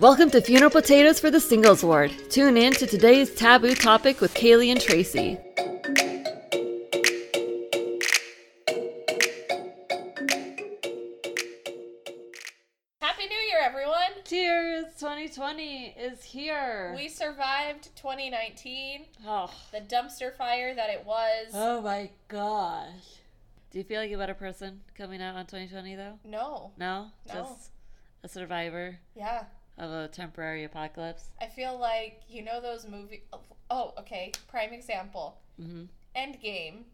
[0.00, 2.10] Welcome to Funeral Potatoes for the Singles Ward.
[2.30, 5.36] Tune in to today's taboo topic with Kaylee and Tracy.
[13.02, 14.24] Happy New Year, everyone!
[14.24, 14.86] Cheers!
[14.98, 16.94] 2020 is here.
[16.96, 19.52] We survived 2019, oh.
[19.70, 21.50] the dumpster fire that it was.
[21.52, 23.18] oh my gosh.
[23.70, 26.18] Do you feel like a better person coming out on 2020 though?
[26.24, 27.10] No, No?
[27.28, 27.34] No.
[27.34, 27.72] Just
[28.22, 29.44] a survivor yeah.
[29.78, 31.24] Of a temporary apocalypse?
[31.40, 33.22] I feel like, you know, those movie.
[33.70, 34.32] Oh, okay.
[34.48, 35.84] Prime example Mm-hmm.
[36.16, 36.84] Endgame.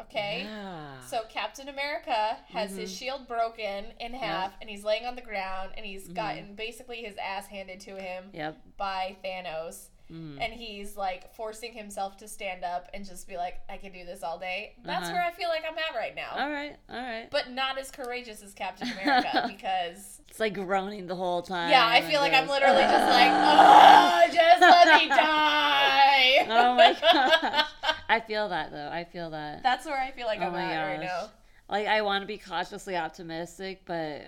[0.00, 0.42] Okay?
[0.44, 1.00] Yeah.
[1.06, 2.98] So Captain America has his Mhm.
[2.98, 6.14] shield broken in half, and he's laying on the ground, and he's Mhm.
[6.14, 8.56] gotten basically his ass handed to him Yep.
[8.76, 9.88] by Thanos.
[10.12, 10.38] Mm.
[10.40, 14.04] And he's like forcing himself to stand up and just be like, I can do
[14.04, 14.74] this all day.
[14.84, 15.14] That's Uh-huh.
[15.14, 16.30] where I feel like I'm at right now.
[16.36, 16.76] All right.
[16.88, 17.28] All right.
[17.30, 21.70] But not as courageous as Captain America because, It's like groaning the whole time.
[21.70, 26.46] yeah, I feel like I'm just- literally just like, oh, just let me die.
[26.48, 27.66] Oh my gosh.
[28.08, 28.88] I feel that though.
[28.90, 29.62] I feel that.
[29.62, 31.30] That's where I feel like Oh I'm my at right now.
[31.68, 34.22] Like I want to be cautiously optimistic, but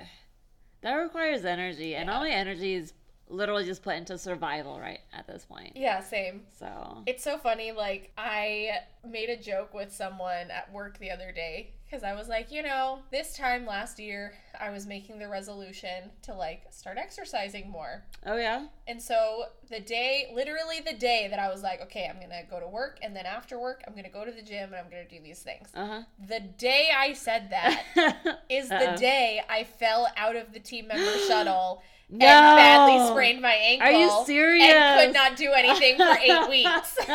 [0.80, 2.92] that requires energy, and all my energy is
[3.28, 5.72] literally just put into survival right at this point.
[5.76, 6.42] Yeah, same.
[6.58, 7.72] So It's so funny.
[7.72, 8.70] Like, I
[9.06, 12.62] made a joke with someone at work the other day because I was like, you
[12.62, 18.04] know, this time last year, I was making the resolution to like start exercising more.
[18.26, 22.16] oh yeah, And so the day, literally the day that I was like, okay, I'm
[22.16, 24.42] going to go to work and then after work, I'm going to go to the
[24.42, 25.68] gym and I'm going to do these things.
[25.74, 26.02] Uh-huh.
[26.26, 30.88] The day I said that is is the day I fell out of the team
[30.88, 32.26] member shuttle no.
[32.26, 33.86] and badly sprained my ankle.
[33.86, 34.68] Are you serious?
[34.68, 36.96] And could not do anything for eight weeks.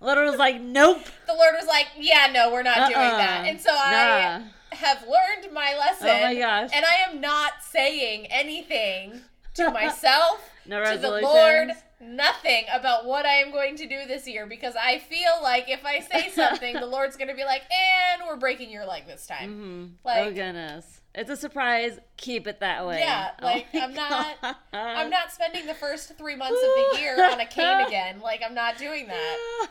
[0.00, 1.02] Literally was like, nope.
[1.26, 3.40] The Lord was like, yeah, no, we're not doing that.
[3.42, 3.48] Uh-uh.
[3.50, 4.40] And so I
[4.72, 4.76] Nah.
[4.76, 6.08] have learned my lesson.
[6.08, 6.70] Oh my gosh.
[6.74, 9.22] And I am not saying anything
[9.54, 11.10] to myself, No to the.
[11.10, 11.70] Lord,
[12.00, 15.84] nothing about what I am going to do this year because I feel like if
[15.86, 19.26] I say something, the Lord's going to be like, and we're breaking your leg this
[19.26, 19.96] time.
[20.04, 20.10] Mhm.
[20.10, 21.98] oh goodness, it's a surprise.
[22.18, 22.98] Keep it that way.
[22.98, 24.56] Yeah, Oh like, my I'm not- God.
[24.74, 28.20] I'm not spending the first three months of the year on a cane again.
[28.20, 29.68] Like, I'm not doing that.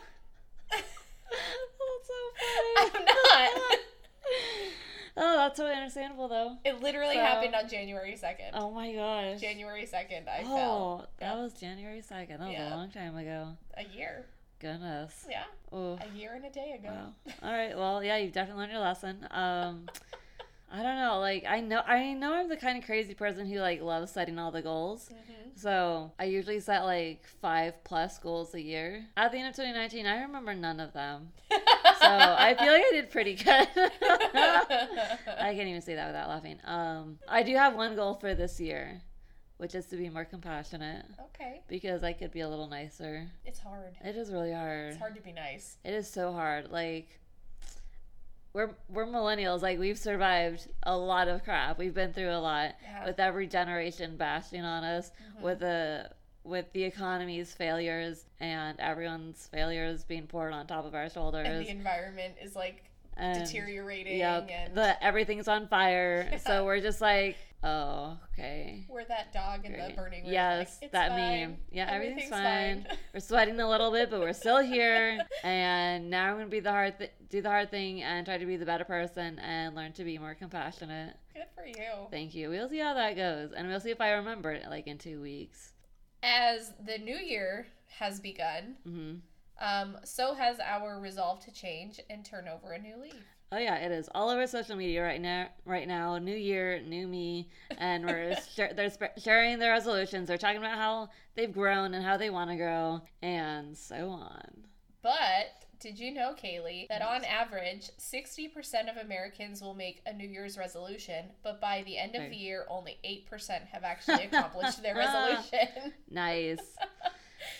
[0.70, 2.98] That's so funny.
[2.98, 3.78] I'm not.
[5.16, 6.56] oh, that's totally understandable though.
[6.64, 8.50] It literally So- happened on January 2nd.
[8.54, 9.40] Oh my gosh.
[9.40, 11.08] January 2nd, I oh, fell.
[11.18, 11.42] that Yeah.
[11.42, 12.40] was January second.
[12.40, 12.74] That was Yeah.
[12.74, 13.56] a long time ago.
[13.76, 14.26] A year.
[14.60, 15.26] Goodness.
[15.28, 15.98] Yeah, Oh.
[16.00, 16.88] a year and a day ago.
[16.88, 17.32] Wow.
[17.42, 17.76] All right.
[17.76, 19.26] Well, yeah, you've definitely learned your lesson.
[19.30, 19.88] Um,
[20.70, 21.18] I don't know.
[21.20, 24.38] Like, I know, I know, I'm the kind of crazy person who like loves setting
[24.38, 25.08] all the goals.
[25.12, 25.58] Mhm.
[25.58, 29.06] So I usually set like five plus goals a year.
[29.16, 31.32] At the end of 2019, I remember none of them.
[32.00, 33.46] So I feel like I did pretty good.
[33.76, 36.58] I can't even say that without laughing.
[36.64, 39.00] Um, I do have one goal for this year,
[39.56, 41.62] which is to be more compassionate okay.
[41.66, 43.26] because I could be a little nicer.
[43.46, 43.94] It's hard.
[44.04, 44.90] It is really hard.
[44.90, 45.78] It's hard to be nice.
[45.82, 46.70] It is so hard.
[46.70, 47.20] Like
[48.54, 49.60] we're we're millennials.
[49.62, 51.76] Like we've survived a lot of crap.
[51.76, 53.04] We've been through a lot Yeah.
[53.04, 55.40] with every generation bashing on us Mhm.
[55.42, 56.10] with the
[56.44, 61.46] with the economy's failures and everyone's failures being poured on top of our shoulders.
[61.48, 62.84] And the environment is like
[63.16, 64.48] and- deteriorating Yep.
[64.52, 66.28] and The everything's on fire.
[66.32, 66.38] Yeah.
[66.38, 68.84] So we're just like, oh, okay.
[68.88, 70.32] we're that dog in the burning room.
[70.32, 71.18] Yes, like, "It's that fine.
[71.50, 71.56] meme.
[71.70, 72.98] Yeah, everything's, Everything's fine.
[73.14, 75.20] We're sweating a little bit, but we're still here.
[75.42, 78.46] and now I'm gonna be the hard, th- do the hard thing, and try to
[78.46, 81.16] be the better person, and learn to be more compassionate.
[81.34, 82.06] Good for you.
[82.10, 82.50] Thank you.
[82.50, 85.20] We'll see how that goes, and we'll see if I remember it like in two
[85.22, 85.72] weeks.
[86.22, 87.66] As the new year
[87.98, 89.14] has begun, hmm
[89.60, 93.14] um, so has our resolve to change and turn over a new leaf.
[93.52, 95.48] Oh yeah, it is all over social media right now.
[95.64, 100.26] Right now, new year, new me, and we're sh- they're sp- sharing their resolutions.
[100.26, 104.64] They're talking about how they've grown and how they want to grow, and so on.
[105.02, 110.26] But did you know, Kaylee, that on average, 60% of Americans will make a New
[110.26, 112.30] Year's resolution, but by the end of Right.
[112.30, 115.92] the year, only 8% have actually accomplished their resolution?
[116.10, 116.58] Nice,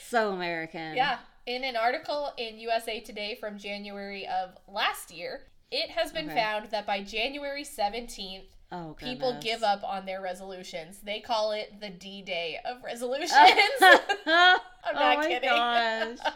[0.09, 0.97] so American.
[0.97, 1.19] yeah.
[1.47, 6.35] In an article in USA Today from January of last year, it has been Okay.
[6.37, 10.99] found that by January 17th, Oh, people give up on their resolutions.
[11.01, 13.31] They call it the D Day of resolutions.
[14.27, 14.59] I'm
[14.95, 15.49] not kidding.
[15.51, 16.19] Gosh.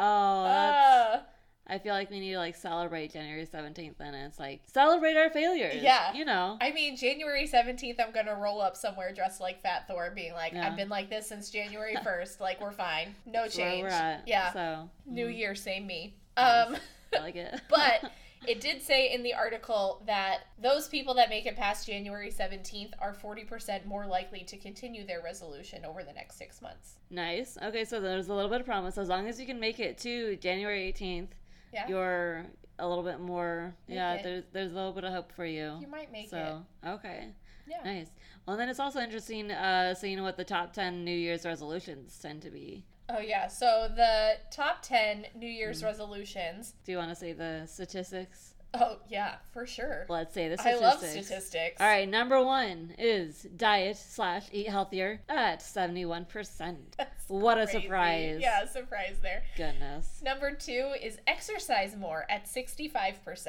[0.00, 1.20] Oh, that's, Uh,
[1.68, 5.28] I feel like we need to like celebrate January 17th and it's like celebrate our
[5.28, 5.82] failures.
[5.82, 6.14] Yeah.
[6.14, 6.56] You know.
[6.60, 10.32] I mean, January 17th, I'm going to roll up somewhere dressed like Fat Thor, being
[10.32, 10.66] like, Yeah.
[10.66, 12.40] I've been like this since January 1st.
[12.40, 13.14] Like, we're fine.
[13.26, 13.88] No That's change.
[13.90, 14.26] at.
[14.26, 14.52] Yeah.
[14.52, 16.14] So New mm, year, same me.
[16.36, 16.68] Nice.
[16.68, 16.76] Um,
[17.14, 17.60] I like it.
[17.68, 18.10] but
[18.46, 22.92] It did say in the article that those people that make it past January 17th
[23.00, 26.94] are 40% more likely to continue their resolution over the next six months.
[27.10, 27.58] Nice.
[27.62, 28.96] Okay, so there's a little bit of promise.
[28.96, 31.28] As long as you can make it to January 18th,
[31.72, 31.88] Yeah.
[31.88, 32.46] you're
[32.78, 33.74] a little bit more.
[33.88, 34.22] Make yeah, it.
[34.22, 35.76] there's there's a little bit of hope for you.
[35.80, 37.28] You might make so okay.
[37.68, 37.82] Yeah.
[37.84, 38.08] nice.
[38.46, 42.42] Well, then it's also interesting uh, seeing what the top ten New Year's resolutions tend
[42.42, 42.84] to be.
[43.10, 43.46] Oh, yeah.
[43.48, 45.56] So the top 10 New Mm.
[45.56, 46.74] Year's resolutions.
[46.84, 48.52] Do you want to say the statistics?
[48.74, 50.04] Oh, yeah, for sure.
[50.10, 50.82] Let's say the I statistics.
[50.82, 51.80] love statistics.
[51.80, 56.94] All right, number one is diet slash eat healthier at seventy one percent.
[56.98, 58.38] That's What a surprise!
[58.40, 59.42] Yeah, surprise there.
[59.56, 63.46] Goodness, Number two is exercise more at 65%.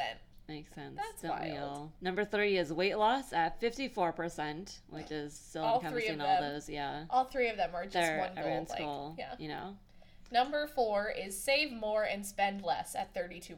[0.48, 0.95] makes sense.
[0.95, 1.69] That's Don't we wild.
[1.69, 1.92] all?
[2.01, 6.13] Number three is weight loss at fifty four percent, which is still All three of
[6.13, 6.54] encompassing all them.
[6.54, 6.69] those.
[6.69, 8.66] Yeah, All three of them are just they're one goal.
[8.69, 9.16] Like, goal.
[9.19, 9.33] Yeah.
[9.38, 9.75] You know,
[10.31, 13.57] Number four is save more and spend less at 32%.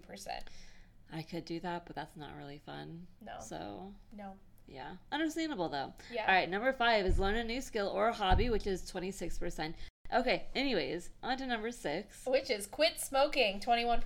[1.13, 3.05] I could do that, but that's not really fun.
[3.25, 3.33] No.
[3.39, 4.33] So No.
[4.67, 5.93] yeah, understandable though.
[6.13, 6.25] Yeah.
[6.27, 9.37] All right, number five is learn a new skill or hobby, which is twenty six
[9.37, 9.75] percent.
[10.13, 12.21] Okay, anyways, on to number six.
[12.25, 14.03] Which is quit smoking, 21%.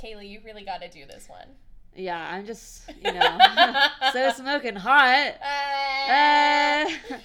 [0.00, 1.48] Kaylee, you really got to do this one.
[1.96, 3.38] Yeah, I'm just, you know,
[4.12, 5.34] so smoking hot.
[5.42, 6.12] Uh,
[7.12, 7.18] Uh,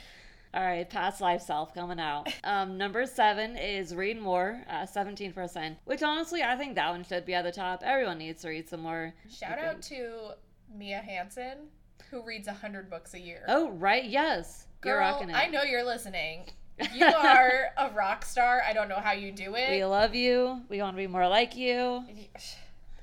[0.53, 2.27] all right, past life self coming out.
[2.43, 5.77] Um, number seven is read more, seventeen uh, seventeen percent.
[5.83, 7.81] Which honestly, I think that one should be at the top.
[7.83, 9.13] Everyone needs to read some more.
[9.29, 10.31] shout out to
[10.73, 11.67] Mia Hansen,
[12.09, 13.43] who reads 100 books a year.
[13.47, 15.35] Oh right, yes, you're Girl, rocking it.
[15.35, 16.45] I know you're listening.
[16.93, 18.61] You are a rock star.
[18.63, 19.71] I don't know how you do it.
[19.71, 20.61] We love you.
[20.69, 22.03] We want to be more like you.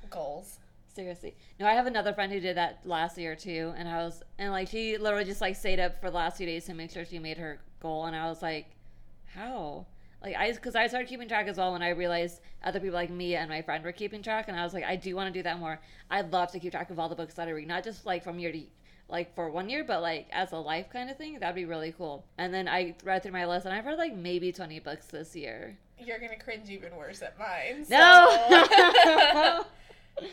[0.09, 0.59] Goals.
[0.95, 1.35] Seriously.
[1.59, 4.53] No, I have another friend who did that last year too, and I was and
[4.53, 7.03] like she literally just like stayed up for the last few days to make sure
[7.03, 8.67] she made her goal, and I was like,
[9.33, 9.87] how?
[10.23, 13.09] Like I, because I started keeping track as well when I realized other people like
[13.09, 15.37] me and my friend were keeping track, and I was like, I do want to
[15.37, 15.81] do that more.
[16.09, 18.23] I'd love to keep track of all the books that I read, not just like
[18.23, 18.61] from year to
[19.09, 21.39] like for one year, but like as a life kind of thing.
[21.39, 22.25] That'd be really cool.
[22.37, 25.35] And then I read through my list, and I've read like maybe twenty books this
[25.35, 25.77] year.
[25.99, 27.85] You're gonna cringe even worse at mine.
[27.89, 29.65] No.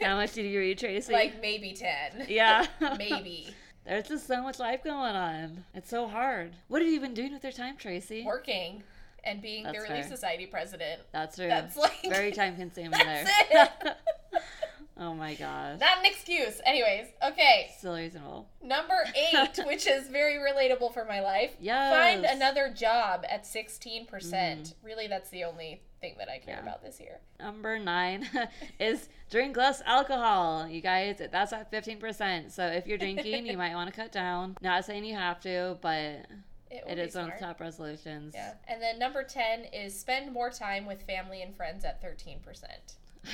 [0.00, 1.12] How much did you read, Tracy?
[1.12, 2.26] like maybe ten.
[2.28, 2.66] yeah,
[2.98, 3.48] Maybe
[3.84, 5.64] There's just so much life going on.
[5.74, 6.52] It's so hard.
[6.68, 8.24] What have you been doing with your time, Tracy?
[8.24, 8.82] working
[9.24, 10.16] and being That's the Relief fair.
[10.16, 11.00] Society president.
[11.12, 11.48] That's true.
[11.48, 13.68] That's like Very time consuming That's there.
[13.82, 13.96] it.
[14.98, 15.80] oh my gosh.
[15.80, 16.60] Not an excuse.
[16.64, 17.70] Anyways, okay.
[17.78, 18.48] Still reasonable.
[18.62, 21.54] Number eight, which is very relatable for my life.
[21.60, 21.90] Yeah.
[21.90, 24.08] Find another job at 16%.
[24.08, 24.74] Mm.
[24.82, 26.62] Really, that's the only thing that I care Yeah.
[26.62, 27.18] about this year.
[27.40, 28.28] Number nine
[28.80, 30.68] is drink less alcohol.
[30.68, 32.50] You guys, that's at 15%.
[32.52, 34.56] So if you're drinking, you might want to cut down.
[34.62, 36.26] Not saying you have to, but
[36.70, 38.34] It, it one of the top resolutions.
[38.34, 38.54] Yeah.
[38.68, 42.38] And then number 10 is spend more time with family and friends at 13%.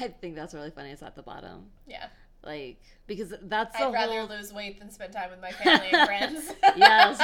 [0.01, 0.91] I think that's really funny.
[0.91, 1.67] It's at the bottom.
[1.87, 2.07] Yeah.
[2.43, 4.29] Like, because that's the I'd rather whole.
[4.29, 6.53] lose weight than spend time with my family and friends.
[6.77, 7.19] Yes.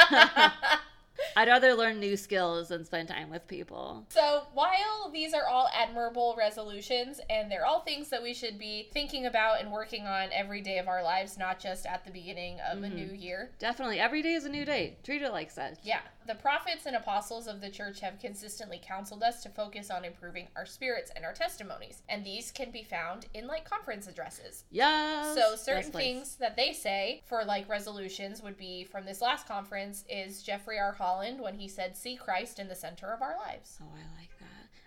[1.37, 4.06] I'd rather learn new skills than spend time with people.
[4.11, 8.88] So, while these are all admirable resolutions and they're all things that we should be
[8.93, 12.58] thinking about and working on every day of our lives, not just at the beginning
[12.61, 12.94] of a Mhm.
[12.94, 14.00] new year, Definitely.
[14.00, 14.96] Every day is a new day.
[15.05, 15.75] Treat it like such.
[15.82, 16.00] yeah,
[16.31, 20.47] the prophets and apostles of the church have consistently counseled us to focus on improving
[20.55, 24.62] our spirits and our testimonies, and these can be found in like conference addresses.
[24.71, 25.35] Yes.
[25.35, 30.05] So certain things that they say for like resolutions would be from this last conference
[30.08, 30.93] is Jeffrey R.
[30.93, 34.31] Holland when he said, "See Christ in the center of our lives." Oh, I like
[34.39, 34.46] that.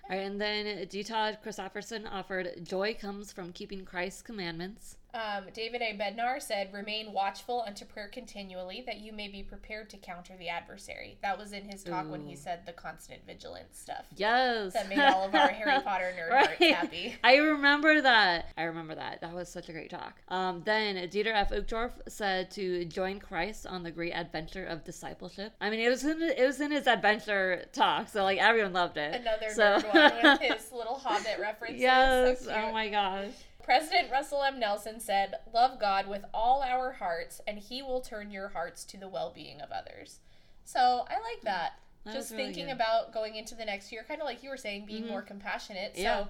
[0.10, 1.04] All right, and then D.
[1.04, 4.96] Todd Christofferson offered joy comes from keeping Christ's commandments.
[5.14, 5.96] Um, David A.
[5.98, 10.50] Bednar said, "Remain watchful unto prayer continually, that you may be prepared to counter the
[10.50, 14.06] adversary." That was in his talk when he said the constant vigilance stuff.
[14.16, 14.74] Yes.
[14.74, 17.16] That made all of our Harry Potter nerd hearts happy.
[17.24, 18.50] I remember that.
[18.58, 19.22] I remember that.
[19.22, 20.22] That was such a great talk.
[20.30, 21.52] Um, then Dieter F.
[21.52, 25.54] Uchtdorf said to join Christ on the great adventure of discipleship.
[25.62, 28.98] I mean, it was in it was in his adventure talk, so like everyone loved
[28.98, 29.14] it.
[29.22, 29.94] Another So- nerd
[30.24, 31.80] one with his little Hobbit references.
[31.82, 32.46] yes.
[32.46, 33.30] So oh my gosh.
[33.64, 34.60] President Russell M.
[34.60, 38.98] Nelson said, Love God with all our hearts, and He will turn your hearts to
[38.98, 40.20] the well being of others.
[40.66, 41.74] So I like that.
[42.06, 42.74] That Just really thinking good.
[42.74, 45.10] about going into the next year, kind of like you were saying, being Mhm.
[45.10, 45.94] more compassionate.
[45.96, 46.24] Yeah.
[46.26, 46.30] So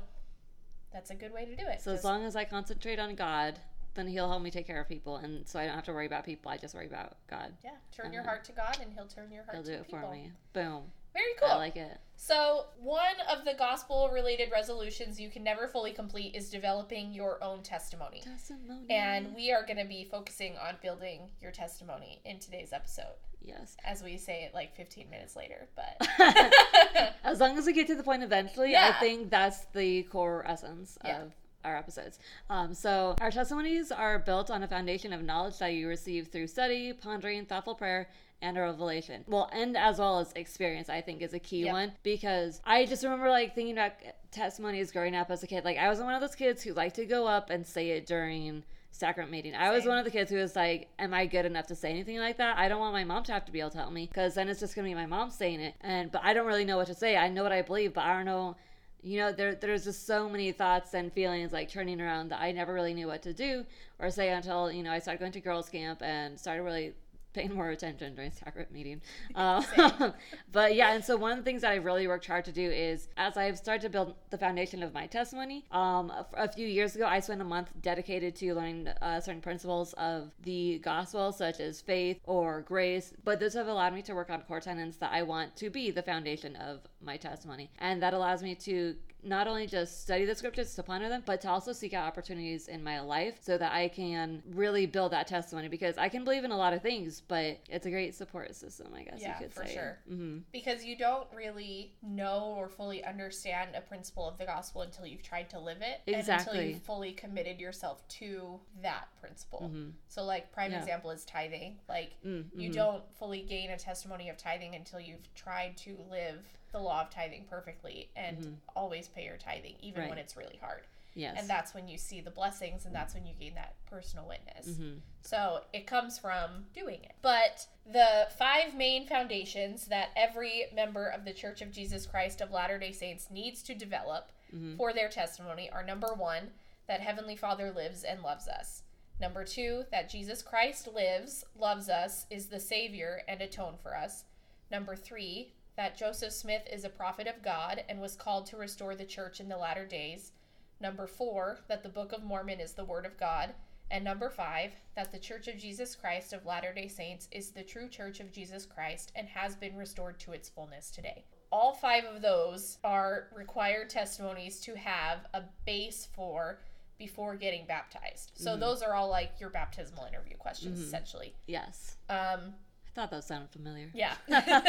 [0.92, 1.82] that's a good way to do it.
[1.82, 3.60] So as long as I concentrate on God,
[3.96, 6.06] then He'll help me take care of people, and so I don't have to worry
[6.06, 6.52] about people.
[6.52, 7.56] I just worry about God.
[7.64, 8.32] yeah, turn your Uh-huh.
[8.32, 10.00] heart to God, and He'll turn your heart He'll to do it people.
[10.02, 10.32] for me.
[10.54, 10.92] Boom.
[11.14, 11.50] Very cool.
[11.52, 11.98] I like it.
[12.16, 17.44] So, one of the gospel related resolutions you can never fully complete is developing your
[17.44, 18.22] own testimony.
[18.22, 18.86] Testimony.
[18.90, 23.76] And we are going to be focusing on building your testimony in today's episode, yes.
[23.84, 25.68] as we say it like 15 minutes later.
[25.76, 26.08] But
[27.26, 28.94] as long as we get to the point eventually, Yeah.
[28.96, 31.24] I think that's the core essence Yeah.
[31.24, 31.34] of
[31.66, 32.20] our episodes.
[32.50, 36.48] Um, so our testimonies are built on a foundation of knowledge that you receive through
[36.48, 38.10] study, pondering, thoughtful prayer,
[38.44, 39.24] and a revelation.
[39.28, 41.74] Well, and as well as experience, I think is a key Yep.
[41.74, 43.94] one because I just remember like thinking about
[44.32, 45.64] testimonies growing up as a kid.
[45.64, 48.06] Like I was one of those kids who liked to go up and say it
[48.06, 49.56] during sacrament meeting.
[49.56, 51.90] I was one of the kids who was like, "Am I good enough to say
[51.90, 53.92] anything like that?" I don't want my mom to have to be able to help
[53.92, 56.46] me because then it's just gonna be my mom saying it, and but I don't
[56.46, 57.18] really know what to say.
[57.18, 58.56] I know what I believe, but I don't know.
[59.02, 62.52] You know, there there's just so many thoughts and feelings like turning around that I
[62.52, 63.66] never really knew what to do
[64.00, 66.94] or say until you know I started going to girls camp and started really
[67.34, 69.02] paying more attention during sacrament meeting.
[69.36, 69.66] Um,
[70.52, 72.70] but yeah, and so one of the things that I really worked hard to do
[72.70, 76.68] is as I've started to build the foundation of my testimony, um, a, a few
[76.68, 81.32] years ago, I spent a month dedicated to learning uh, certain principles of the gospel,
[81.32, 83.14] such as faith or grace.
[83.24, 85.90] But those have allowed me to work on core tenets that I want to be
[85.90, 87.72] the foundation of my testimony.
[87.80, 91.42] And that allows me to not only just study the scriptures to ponder them, but
[91.42, 95.28] to also seek out opportunities in my life so that I can really build that
[95.28, 98.54] testimony because I can believe in a lot of things, but it's a great support
[98.56, 99.74] system, I guess Yeah, you could for say.
[99.74, 100.00] sure.
[100.08, 105.06] hmm because you don't really know or fully understand a principle of the gospel until
[105.06, 109.94] you've tried to live it and until you've fully committed yourself to that principle Mhm.
[110.08, 110.80] so like prime Yeah.
[110.80, 112.74] example is tithing like Mm, you mhm.
[112.74, 117.10] don't fully gain a testimony of tithing until you've tried to live the law of
[117.10, 120.20] tithing perfectly and always pay your tithing even when Mm-hmm.
[120.20, 120.82] It's really hard
[121.16, 121.36] Yes.
[121.40, 124.68] and that's when you see the blessings and that's when you gain that personal witness
[124.68, 125.00] Mhm.
[125.22, 127.14] so it comes from doing it.
[127.22, 132.50] But the five main foundations that every member of the Church of Jesus Christ of
[132.52, 134.76] Latter day Saints needs to develop Mhm.
[134.76, 136.52] for their testimony are number one,
[136.88, 138.82] that Heavenly Father lives and loves us.
[139.20, 144.26] Number two, that Jesus Christ lives, loves us, is the Savior, and atone for us.
[144.72, 148.96] Number three, that Joseph Smith is a prophet of God and was called to restore
[148.96, 150.32] the church in the latter days.
[150.80, 153.54] Number four, that the Book of Mormon is the Word of God.
[153.92, 157.64] And number five, that the Church of Jesus Christ of Latter day Saints is the
[157.64, 161.26] true Church of Jesus Christ and has been restored to its fullness today.
[161.52, 166.60] All five of those are required testimonies to have a base for
[166.98, 168.32] before getting baptized.
[168.36, 171.36] So those are all like your baptismal interview questions, essentially.
[171.48, 171.98] Yes.
[172.10, 172.54] Um,
[172.96, 173.90] thought that sounded familiar.
[173.94, 174.14] yeah.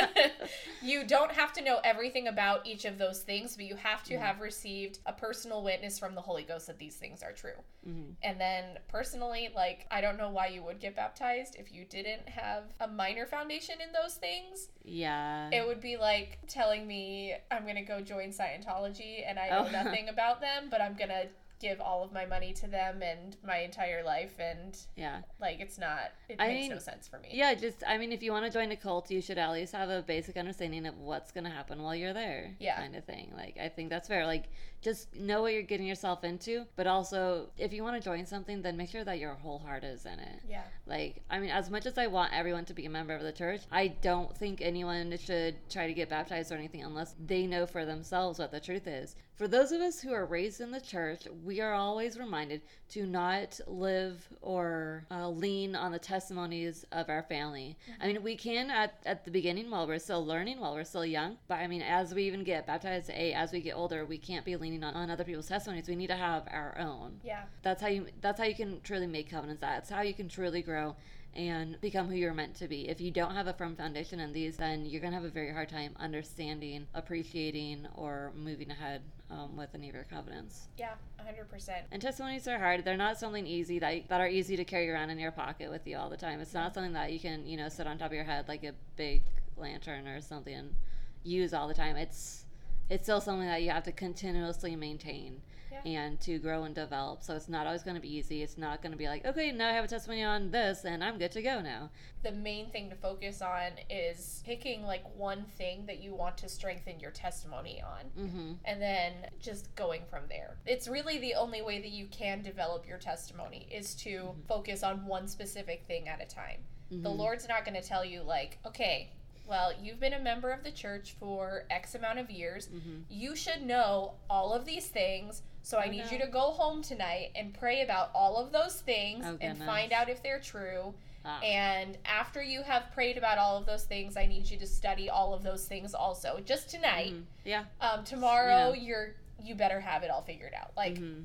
[0.82, 4.18] you don't have to know everything about each of those things, but you have to
[4.18, 7.56] have received a personal witness from the Holy Ghost that these things are true.
[7.86, 8.14] Mhm.
[8.22, 12.28] And then personally, like, I don't know why you would get baptized if you didn't
[12.28, 14.68] have a minor foundation in those things.
[14.84, 15.50] Yeah.
[15.52, 19.66] It would be like telling me I'm going to go join Scientology and I know
[19.68, 19.70] Oh.
[19.84, 21.28] nothing about them, but I'm going to
[21.60, 25.22] give all of my money to them and my entire life and yeah.
[25.40, 27.28] like it's not it I makes mean, no sense for me.
[27.32, 29.72] Yeah, just I mean, if you want to join a cult, you should at least
[29.72, 32.54] have a basic understanding of what's going to happen while you're there.
[32.58, 32.76] Yeah.
[32.76, 33.32] kind of thing.
[33.36, 34.26] Like I think that's fair.
[34.26, 34.44] Like
[34.82, 38.60] just know what you're getting yourself into, but also if you want to join something,
[38.60, 40.40] then make sure that your whole heart is in it.
[40.48, 40.62] Yeah.
[40.86, 43.32] Like, I mean, as much as I want everyone to be a member of the
[43.32, 47.64] church, I don't think anyone should try to get baptized or anything unless they know
[47.66, 49.16] for themselves what the truth is.
[49.36, 53.04] For those of us who are raised in the church, we are always reminded to
[53.04, 57.76] not live or uh, lean on the testimonies of our family.
[58.00, 61.04] I mean, we can at, at the beginning while we're still learning, while we're still
[61.04, 64.18] young, but I mean, as we even get baptized, A, as we get older, we
[64.18, 65.88] can't be leaning on, on other people's testimonies.
[65.88, 67.42] We need to have our own Yeah.
[67.62, 70.62] that's how you that's how you can truly make covenants that's how you can truly
[70.62, 70.94] grow
[71.36, 72.88] and become who you're meant to be.
[72.88, 75.30] If you don't have a firm foundation in these then you're going to have a
[75.30, 80.68] very hard time understanding appreciating or moving ahead um, with any of your covenants.
[80.78, 81.70] Yeah, 100%.
[81.90, 82.84] and testimonies are hard.
[82.84, 85.86] They're not something easy that, that are easy to carry around in your pocket with
[85.86, 86.40] you all the time.
[86.40, 88.64] It's not something that you can you know sit on top of your head like
[88.64, 89.22] a big
[89.56, 90.74] lantern or something and
[91.22, 91.96] use all the time.
[91.96, 92.44] It's
[92.90, 95.40] it's still something that you have to continuously maintain
[95.84, 95.90] Yeah.
[95.90, 97.22] and to grow and develop.
[97.22, 98.42] So it's not always going to be easy.
[98.42, 101.02] It's not going to be like, okay, now I have a testimony on this and
[101.02, 101.90] I'm good to go now.
[102.22, 106.48] The main thing to focus on is picking like one thing that you want to
[106.48, 108.24] strengthen your testimony on.
[108.24, 108.52] Mm-hmm.
[108.64, 110.56] and then just going from there.
[110.66, 115.06] It's really the only way that you can develop your testimony is to focus on
[115.06, 116.60] one specific thing at a time.
[116.90, 119.10] The Lord's not going to tell you, like, okay,
[119.46, 122.68] well, you've been a member of the church for X amount of years.
[122.68, 123.00] Mm-hmm.
[123.08, 125.42] You should know all of these things.
[125.62, 126.10] So I Oh, need no.
[126.12, 129.92] you to go home tonight and pray about all of those things Oh, and find
[129.92, 130.94] out if they're true.
[131.24, 131.40] Ah.
[131.40, 135.08] And after you have prayed about all of those things, I need you to study
[135.08, 136.38] all of those things also.
[136.44, 137.14] Just tonight.
[137.14, 137.24] Mhm.
[137.44, 137.64] Yeah.
[137.80, 138.82] Um, tomorrow Yeah.
[138.82, 140.70] you're you better have it all figured out.
[140.76, 141.24] Like Mhm.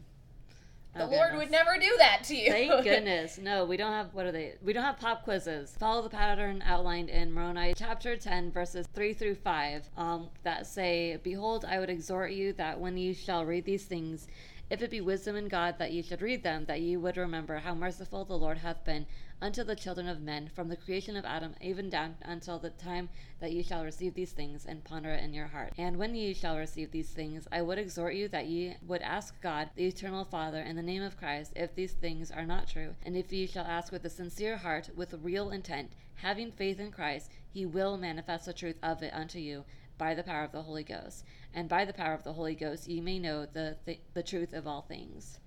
[0.99, 1.39] The Oh, Lord goodness.
[1.45, 2.51] would never do that to you.
[2.51, 3.37] Thank goodness.
[3.37, 4.53] No, we don't have, what are they?
[4.63, 5.75] We don't have pop quizzes.
[5.79, 11.17] Follow the pattern outlined in Moroni chapter 10, verses 3 through 5, um, that say,
[11.23, 14.27] Behold, I would exhort you that when you shall read these things
[14.69, 17.57] If it be wisdom in God that ye should read them, that ye would remember
[17.57, 19.07] how merciful the Lord hath been
[19.41, 23.09] unto the children of men from the creation of Adam even down until the time
[23.39, 25.73] that ye shall receive these things and ponder it in your heart.
[25.75, 29.41] And when ye shall receive these things, I would exhort you that ye would ask
[29.41, 32.93] God, the eternal Father, in the name of Christ, if these things are not true.
[33.01, 36.91] And if ye shall ask with a sincere heart, with real intent, having faith in
[36.91, 39.65] Christ, he will manifest the truth of it unto you
[39.99, 41.23] by the power of the Holy Ghost.
[41.53, 44.53] And by the power of the Holy Ghost, ye may know the, th- the truth
[44.53, 45.39] of all things.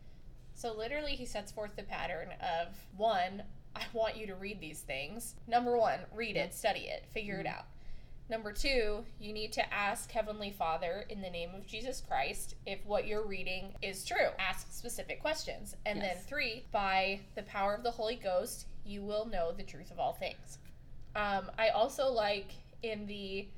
[0.55, 3.43] So literally, he sets forth the pattern of one,
[3.75, 5.35] I want you to read these things.
[5.49, 7.65] Number one, read it, study it, figure it out.
[8.29, 12.85] Number two, you need to ask Heavenly Father in the name of Jesus Christ if
[12.87, 14.29] what you're reading is true.
[14.39, 15.77] Ask specific questions.
[15.85, 19.91] And then three, by the power of the Holy Ghost, you will know the truth
[19.91, 20.59] of all things.
[21.15, 23.49] Um, I also like in the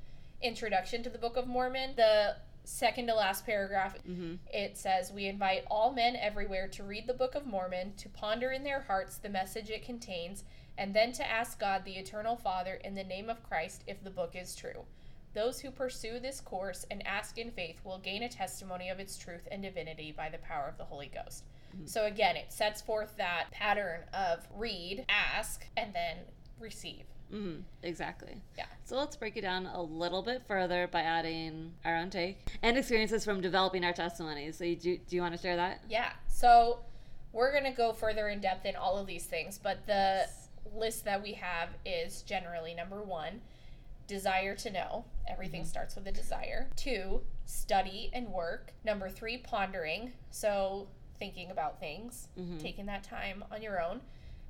[0.45, 4.35] introduction to the Book of Mormon, the second to last paragraph Mm-hmm.
[4.53, 8.51] it says, We invite all men everywhere to read the Book of Mormon, to ponder
[8.53, 10.45] in their hearts the message it contains,
[10.79, 14.11] and then to ask God, the Eternal Father, in the name of Christ, if the
[14.11, 14.85] book is true.
[15.35, 19.17] Those who pursue this course and ask in faith will gain a testimony of its
[19.19, 21.45] truth and divinity by the power of the Holy Ghost.
[21.87, 26.19] So again, it sets forth that pattern of read, ask, and then
[26.61, 27.03] receive.
[27.33, 27.61] Mm-hmm.
[27.83, 28.41] Exactly.
[28.57, 28.67] Yeah.
[28.85, 32.77] So let's break it down a little bit further by adding our own take and
[32.77, 34.59] experiences from developing our testimonies.
[34.59, 35.83] So, you do, do you want to share that?
[35.89, 36.13] Yeah.
[36.29, 36.81] So
[37.33, 40.29] we're going to go further in depth in all of these things, but the
[40.75, 43.41] list that we have is generally number one,
[44.07, 45.05] desire to know.
[45.29, 46.69] Everything starts with a desire.
[46.77, 48.73] Two, study and work.
[48.85, 50.13] Number three, pondering.
[50.31, 50.89] So
[51.19, 52.61] thinking about things, Mhm.
[52.61, 54.01] taking that time on your own.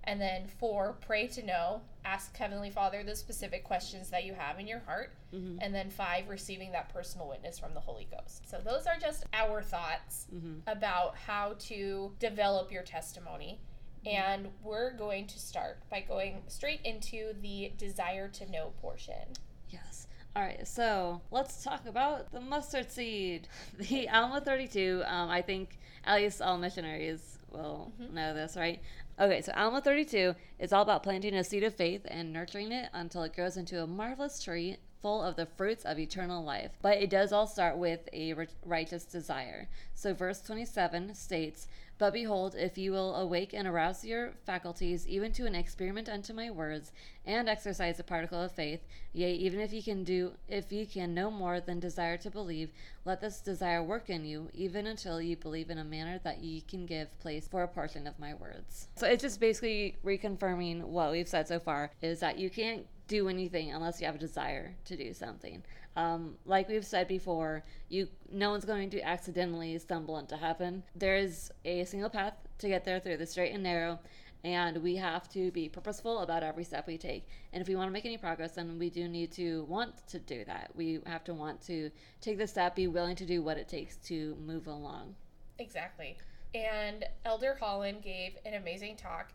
[0.06, 1.80] And then four, pray to know.
[2.04, 5.14] Ask Heavenly Father the specific questions that you have in your heart.
[5.32, 5.58] Mhm.
[5.62, 8.49] And then five, receiving that personal witness from the Holy Ghost.
[8.49, 10.61] So those are just our thoughts Mhm.
[10.66, 13.58] about how to develop your testimony.
[14.04, 19.32] And we're going to start by going straight into the desire to know portion.
[19.70, 20.06] Yes.
[20.37, 23.49] All right, so let's talk about the mustard seed.
[23.78, 28.82] The Alma 32, um, I think at least all missionaries will know this, right?
[29.20, 32.88] Okay, so Alma 32 is all about planting a seed of faith and nurturing it
[32.92, 36.72] until it grows into a marvelous tree full of the fruits of eternal life.
[36.82, 39.68] But it does all start with a righteous desire.
[39.94, 45.33] So verse 27 states, But behold, if you will awake and arouse your faculties even
[45.33, 46.93] to an experiment unto my words,
[47.25, 48.80] and exercise a particle of faith,
[49.13, 52.71] yea, even if ye can do if ye can no more than desire to believe,
[53.04, 56.61] let this desire work in you, even until ye believe in a manner that ye
[56.61, 58.89] can give place for a portion of my words.
[58.97, 63.28] So it's just basically reconfirming what we've said so far is that you can't do
[63.28, 65.62] anything unless you have a desire to do something.
[65.97, 70.82] Um, like we've said before, you no one's going to accidentally stumble into heaven.
[70.97, 74.00] There is a single path to get there through the straight and narrow,
[74.43, 77.28] and we have to be purposeful about every step we take.
[77.52, 80.19] And if we want to make any progress, then we do need to want to
[80.19, 80.71] do that.
[80.75, 81.90] We have to want to
[82.21, 85.14] take the step, be willing to do what it takes to move along.
[85.58, 86.17] Exactly.
[86.54, 89.32] And Elder Holland gave an amazing talk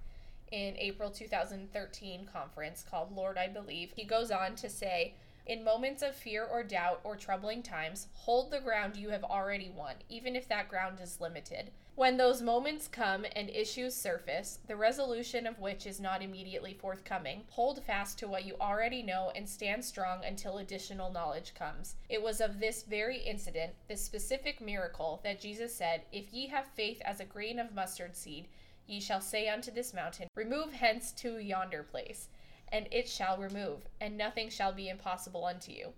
[0.51, 3.91] in April 2013 conference called Lord I Believe.
[3.95, 5.15] He goes on to say,
[5.49, 9.71] in moments of fear or doubt or troubling times, hold the ground you have already
[9.75, 11.71] won, even if that ground is limited.
[11.95, 17.45] When those moments come and issues surface, the resolution of which is not immediately forthcoming,
[17.49, 21.95] hold fast to what you already know and stand strong until additional knowledge comes.
[22.09, 26.67] It was of this very incident, this specific miracle, that Jesus said, If ye have
[26.67, 28.47] faith as a grain of mustard seed,
[28.89, 32.29] ye shall say unto this mountain, Remove hence to yonder place,
[32.69, 35.93] and it shall remove, and nothing shall be impossible unto you.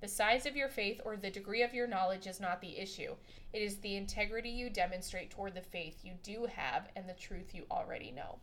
[0.00, 3.14] The size of your faith or the degree of your knowledge is not the issue.
[3.52, 7.54] It is the integrity you demonstrate toward the faith you do have and the truth
[7.54, 8.40] you already know.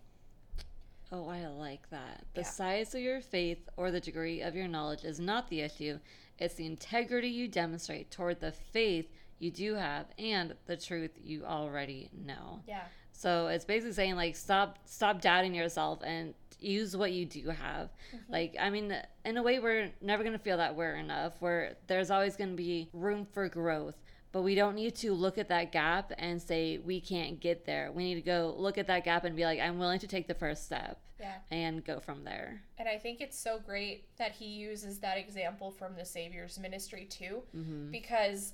[1.12, 2.24] Oh, I like that.
[2.34, 2.48] The Yeah.
[2.48, 6.00] size of your faith or the degree of your knowledge is not the issue.
[6.38, 11.44] It's the integrity you demonstrate toward the faith you do have and the truth you
[11.46, 12.64] already know.
[12.66, 12.86] Yeah.
[13.20, 17.90] So it's basically saying like stop stop doubting yourself and use what you do have.
[18.30, 21.34] Like I mean in a way we're never going to feel that we're enough.
[21.42, 23.96] Where there's always going to be room for growth.
[24.32, 27.92] But we don't need to look at that gap and say we can't get there.
[27.92, 30.28] We need to go look at that gap and be like I'm willing to take
[30.28, 31.34] the first step Yeah.
[31.52, 32.62] and go from there.
[32.78, 37.04] And I think it's so great that he uses that example from the Savior's ministry
[37.06, 37.92] too, Mm-hmm.
[37.92, 38.54] because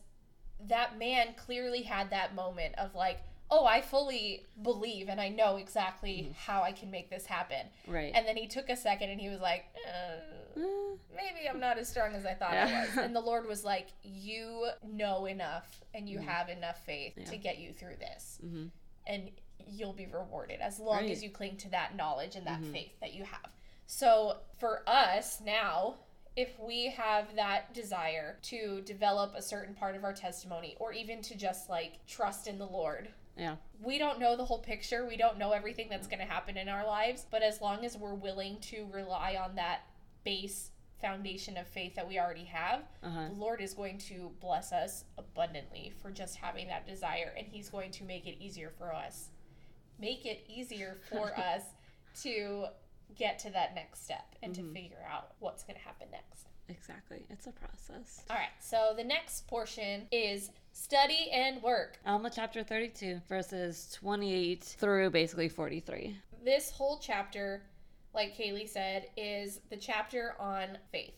[0.67, 3.19] that man clearly had that moment of like,
[3.51, 7.67] oh, I fully believe and I know exactly how I can make this happen.
[7.87, 8.11] Right.
[8.15, 10.17] And then he took a second and he was like, uh,
[10.57, 12.97] Eh, maybe I'm not as strong as I thought I was.
[12.97, 16.23] And the Lord was like, You know enough and you Mhm.
[16.23, 17.25] have enough faith Yeah.
[17.25, 18.39] to get you through this.
[18.43, 18.71] mhm.
[19.05, 19.31] And
[19.67, 21.11] you'll be rewarded as long Right.
[21.11, 22.71] as you cling to that knowledge and that Mhm.
[22.71, 23.51] faith that you have.
[23.85, 25.95] So for us now,
[26.35, 31.21] if we have that desire to develop a certain part of our testimony or even
[31.23, 33.55] to just like trust in the Lord, Yeah.
[33.83, 35.05] we don't know the whole picture.
[35.05, 37.25] We don't know everything that's going to happen in our lives.
[37.29, 39.81] But as long as we're willing to rely on that
[40.23, 40.71] base
[41.01, 43.27] foundation of faith that we already have, Uh huh.
[43.29, 47.33] the Lord is going to bless us abundantly for just having that desire.
[47.37, 49.29] And He's going to make it easier for us.
[49.99, 51.61] Make it easier for us
[52.23, 52.67] to
[53.15, 54.73] get to that next step and to Mhm.
[54.73, 56.47] figure out what's going to happen next.
[56.69, 57.25] Exactly.
[57.29, 58.23] It's a process.
[58.29, 61.99] All right, so the next portion is study and work.
[62.05, 66.17] Alma chapter 32, verses 28 through basically 43.
[66.43, 67.63] this whole chapter,
[68.13, 71.13] like Kaylee said, is the chapter on faith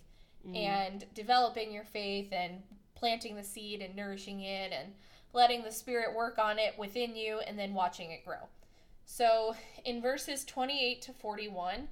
[0.48, 0.56] Mm.
[0.56, 2.62] and developing your faith and
[2.96, 4.94] planting the seed and nourishing it and
[5.34, 8.48] letting the Spirit work on it within you and then watching it grow.
[9.04, 11.88] So in verses 28 to 41,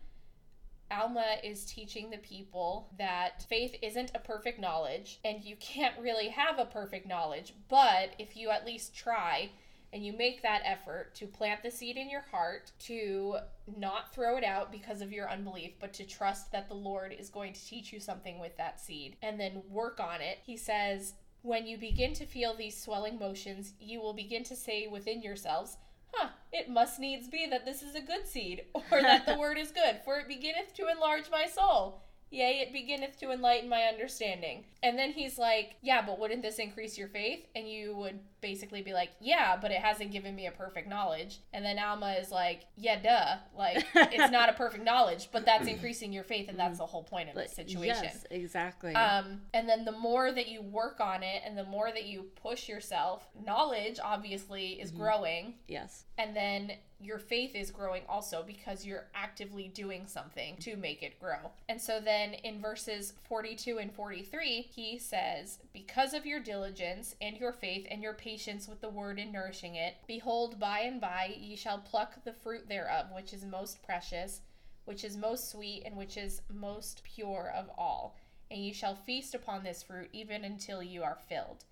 [0.92, 6.30] Alma is teaching the people that faith isn't a perfect knowledge and you can't really
[6.30, 9.50] have a perfect knowledge, but if you at least try
[9.94, 13.38] and you make that effort to plant the seed in your heart, to
[13.78, 17.30] not throw it out because of your unbelief, but to trust that the Lord is
[17.30, 20.40] going to teach you something with that seed and then work on it.
[20.46, 24.88] He says, when you begin to feel these swelling motions, you will begin to say
[24.88, 25.78] within yourselves,
[26.16, 29.58] Huh, it must needs be that this is a good seed, or that the word
[29.58, 32.05] is good, for it beginneth to enlarge my soul.
[32.32, 34.66] Yea, it beginneth to enlighten my understanding.
[34.84, 37.46] And then he's like, Yeah, but wouldn't this increase your faith?
[37.56, 41.40] And you would basically be like, Yeah, but it hasn't given me a perfect knowledge.
[41.54, 43.38] And then Alma is like, Yeah, duh.
[43.58, 47.04] Like, it's not a perfect knowledge, but that's increasing your faith, and that's the whole
[47.04, 48.04] point of the situation.
[48.04, 48.94] Yes, exactly.
[48.96, 52.26] Um, and then the more that you work on it and the more that you
[52.42, 54.98] push yourself, knowledge obviously is Mhm.
[54.98, 55.54] growing.
[55.68, 56.04] yes.
[56.18, 61.20] And then your faith is growing also because you're actively doing something to make it
[61.20, 61.52] grow.
[61.68, 67.38] And so then in verses 42 and 43, he says, Because of your diligence and
[67.38, 71.36] your faith and your patience with the word in nourishing it, behold, by and by
[71.38, 74.42] ye shall pluck the fruit thereof, which is most precious,
[74.86, 78.16] which is most sweet, and which is most pure of all.
[78.50, 81.66] And ye shall feast upon this fruit even until you are filled.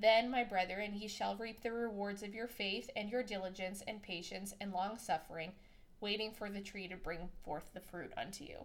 [0.00, 4.00] Then, my brethren, ye shall reap the rewards of your faith and your diligence and
[4.00, 5.52] patience and long suffering,
[6.00, 8.58] waiting for the tree to bring forth the fruit unto you.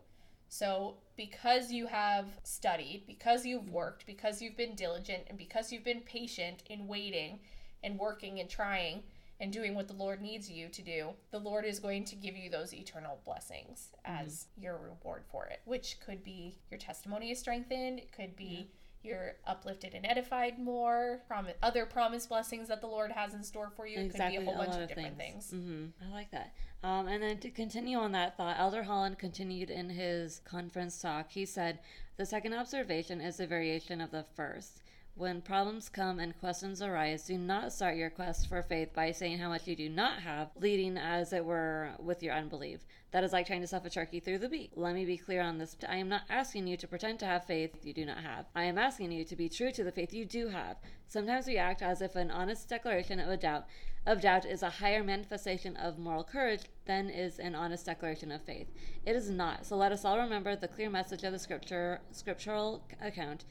[0.47, 5.83] So, because you have studied, because you've worked, because you've been diligent, and because you've
[5.83, 7.39] been patient in waiting
[7.83, 9.01] and working and trying
[9.39, 12.37] and doing what the Lord needs you to do, the Lord is going to give
[12.37, 14.27] you those eternal blessings mm-hmm.
[14.27, 18.69] as your reward for it, which could be your testimony is strengthened, it could be
[19.03, 23.71] you're uplifted and edified more, prom- other promised blessings that the Lord has in store
[23.75, 23.97] for you.
[23.99, 24.37] It exactly.
[24.37, 25.51] could be a whole bunch lot of different things.
[25.51, 26.53] hmm I like that.
[26.83, 31.31] Um, and then to continue on that thought, Elder Holland continued in his conference talk.
[31.31, 31.79] He said,
[32.17, 34.81] The second observation is a variation of the first.
[35.15, 39.37] When problems come and questions arise, do not start your quest for faith by saying
[39.37, 42.79] how much you do not have, leading as it were with your unbelief.
[43.11, 44.71] That is like trying to stuff a turkey through the beak.
[44.75, 45.77] Let me be clear on this.
[45.87, 48.47] I am not asking you to pretend to have faith you do not have.
[48.55, 50.77] I am asking you to be true to the faith you do have.
[51.07, 53.65] Sometimes we act as if an honest declaration of a doubt
[54.05, 58.41] of doubt is a higher manifestation of moral courage than is an honest declaration of
[58.41, 58.67] faith.
[59.05, 59.65] It is not.
[59.65, 63.45] So let us all remember the clear message of the scripture scriptural account.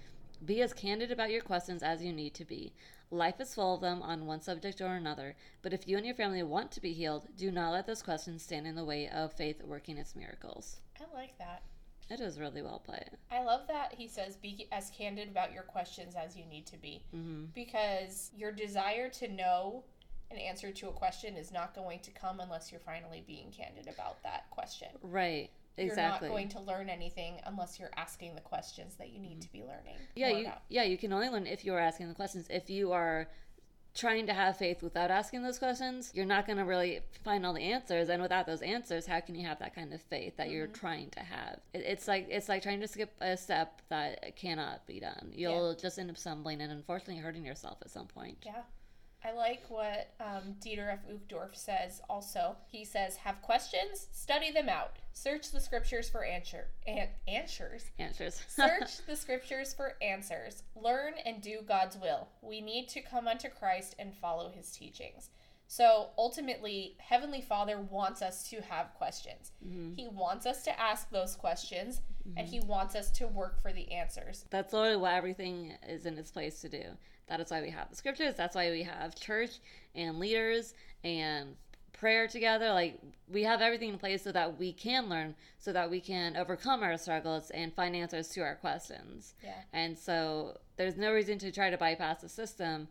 [0.45, 2.73] Be as candid about your questions as you need to be.
[3.11, 6.15] Life is full of them on one subject or another, but if you and your
[6.15, 9.33] family want to be healed, do not let those questions stand in the way of
[9.33, 10.81] faith working its miracles.
[10.99, 11.63] I like that.
[12.11, 13.05] It is really well put.
[13.31, 16.77] I love that he says be as candid about your questions as you need to
[16.77, 19.85] be hmm because your desire to know
[20.31, 23.87] an answer to a question is not going to come unless you're finally being candid
[23.87, 24.89] about that question.
[25.03, 25.51] Right.
[25.77, 29.41] You're not going to learn anything unless you're asking the questions that you need mm-hmm.
[29.41, 29.97] to be learning.
[30.15, 30.63] yeah, you about.
[30.69, 32.47] yeah, you can only learn if you are asking the questions.
[32.51, 33.29] If you are
[33.95, 37.53] trying to have faith without asking those questions, you're not going to really find all
[37.53, 38.09] the answers.
[38.09, 40.81] And without those answers, how can you have that kind of faith that you're mm-hmm.
[40.81, 41.61] trying to have?
[41.73, 45.33] It, it's like it's like trying to skip a step that cannot be done.
[45.35, 48.39] You'll just end up stumbling and unfortunately hurting yourself at some point.
[48.45, 48.63] Yeah.
[49.25, 51.01] I like what um, Dieter F.
[51.09, 52.57] Uchtdorf says also.
[52.67, 54.09] He says, Have questions?
[54.13, 54.97] Study them out.
[55.13, 57.85] Search the scriptures for answer, an- answers.
[57.99, 58.43] Answers.
[58.49, 60.65] Search the scriptures for answers.
[60.75, 62.29] Learn and do God's will.
[62.41, 65.31] We need to come unto Christ and follow his teachings.
[65.73, 69.53] So ultimately, Heavenly Father wants us to have questions.
[69.67, 69.95] Mm-hmm.
[69.95, 72.03] He wants us to ask those questions
[72.37, 74.45] and He wants us to work for the answers.
[74.51, 76.83] That's literally what everything is in its place to do.
[77.29, 78.35] That is why we have the scriptures.
[78.37, 79.61] That's why we have church
[79.95, 81.57] and leaders and
[81.95, 82.71] prayer together.
[82.75, 86.37] Like we have everything in place so that we can learn, so that we can
[86.37, 89.33] overcome our struggles and find answers to our questions.
[89.43, 89.55] Yeah.
[89.73, 92.89] And so there's no reason to try to bypass the system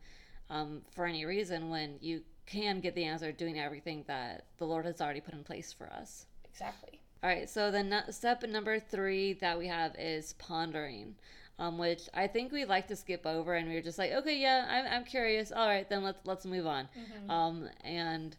[0.50, 4.86] um, for any reason when you can get the answer doing everything that the Lord
[4.86, 6.26] has already put in place for us.
[6.46, 7.00] Exactly.
[7.24, 11.16] All right, so the step number three that we have is pondering,
[11.60, 14.38] um, which I think we like to skip over, and we are just like, okay,
[14.40, 15.52] yeah, I'm, I'm curious.
[15.52, 16.88] All right, then let's let's move on.
[17.30, 18.36] Um, and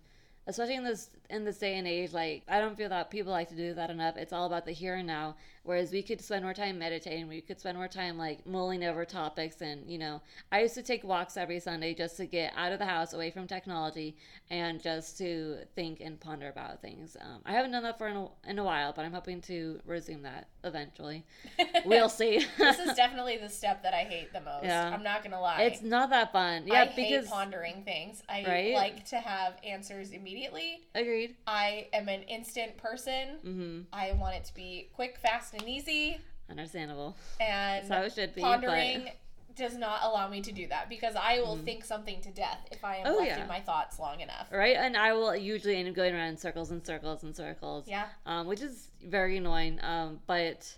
[0.49, 3.49] especially in this in this day and age, like I don't feel that people like
[3.51, 4.17] to do that enough.
[4.17, 5.37] It's all about the here and now.
[5.65, 9.05] Whereas we could spend more time meditating, we could spend more time like mulling over
[9.05, 10.21] topics, and you know,
[10.51, 13.31] I used to take walks every Sunday just to get out of the house, away
[13.31, 14.17] from technology,
[14.51, 17.17] and just to think and ponder about things.
[17.21, 19.81] Um, I haven't done that for in a, in a while, but I'm hoping to
[19.87, 21.25] resume that eventually.
[21.85, 22.45] we'll see.
[22.59, 24.65] this is definitely the step that I hate the most.
[24.65, 24.89] Yeah.
[24.93, 25.63] I'm not gonna lie.
[25.63, 26.65] it's not that fun.
[26.67, 28.23] Yeah, I because hate pondering things.
[28.29, 28.75] I Right?
[28.75, 30.81] like to have answers immediately.
[30.95, 31.37] agreed.
[31.47, 33.39] I am an instant person.
[33.47, 33.81] Mm-hmm.
[33.93, 36.19] I want it to be quick, fast, and easy.
[36.51, 37.17] Understandable.
[37.41, 38.41] And That's how it should be.
[38.41, 42.31] pondering But does not allow me to do that because I will think something to
[42.31, 43.43] death if I am Oh, left yeah.
[43.43, 44.49] in my thoughts long enough.
[44.51, 47.87] right, and I will usually end up going around in circles and circles and circles.
[47.87, 48.07] Yeah.
[48.27, 49.79] um, which is very annoying.
[49.83, 50.77] Um, but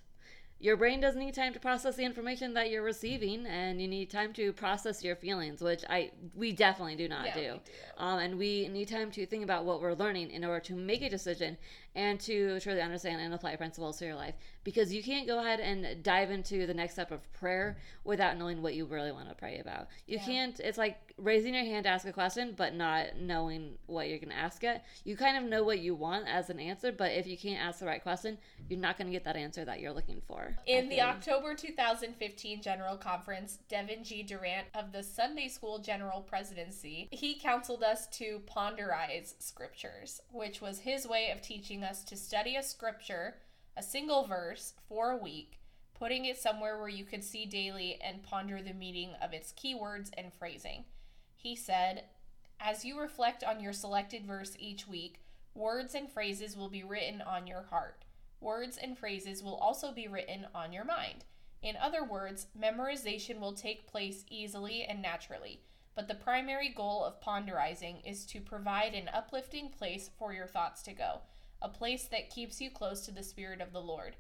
[0.58, 4.10] your brain does need time to process the information that you're receiving, and you need
[4.10, 7.40] time to process your feelings, which I we definitely do not Yeah, do.
[7.40, 7.60] do.
[7.98, 11.02] Um, and we need time to think about what we're learning in order to make
[11.02, 11.58] a decision
[11.94, 14.35] and to truly understand and apply principles to your life.
[14.64, 18.62] Because you can't go ahead and dive into the next step of prayer without knowing
[18.62, 19.88] what you really want to pray about.
[20.07, 20.24] You Yeah.
[20.24, 20.61] can't.
[20.61, 24.30] It's like raising your hand to ask a question, but not knowing what you're going
[24.30, 24.83] to ask it.
[25.04, 27.78] You kind of know what you want as an answer, but if you can't ask
[27.78, 30.57] the right question, you're not going to get that answer that you're looking for.
[30.66, 31.04] In the.
[31.04, 34.22] October 2015 General Conference, Devin G.
[34.22, 40.80] Durrant of the Sunday School General Presidency, he counseled us to ponderize scriptures, which was
[40.80, 43.37] his way of teaching us to study a scripture,
[43.77, 45.61] a single verse, for a week,
[45.94, 50.11] putting it somewhere where you could see daily and ponder the meaning of its keywords
[50.16, 50.85] and phrasing.
[51.37, 52.05] He said,
[52.59, 55.20] As you reflect on your selected verse each week,
[55.55, 58.05] words and phrases will be written on your heart.
[58.40, 61.25] Words and phrases will also be written on your mind.
[61.62, 65.62] In other words, memorization will take place easily and naturally,
[65.94, 70.83] but the primary goal of ponderizing is to provide an uplifting place for your thoughts
[70.83, 71.20] to go,
[71.62, 74.17] a place that keeps you close to the Spirit of the Lord.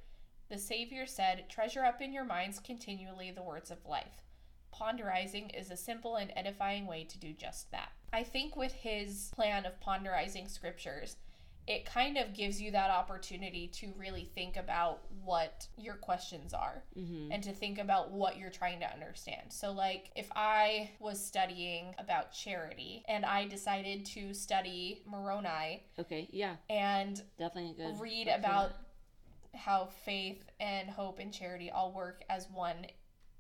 [0.48, 4.22] The Savior said, Treasure up in your minds continually the words of life.
[4.72, 7.92] Ponderizing is a simple and edifying way to do just that.
[8.12, 11.16] I think with his plan of ponderizing scriptures,
[11.66, 16.84] it kind of gives you that opportunity to really think about what your questions are
[16.96, 17.28] Mhm.
[17.32, 19.52] and to think about what you're trying to understand.
[19.52, 26.28] So, like, if I was studying about charity and I decided to study Moroni Okay,
[26.30, 27.98] yeah, and definitely good.
[27.98, 28.72] read about
[29.54, 32.86] how faith and hope and charity all work as one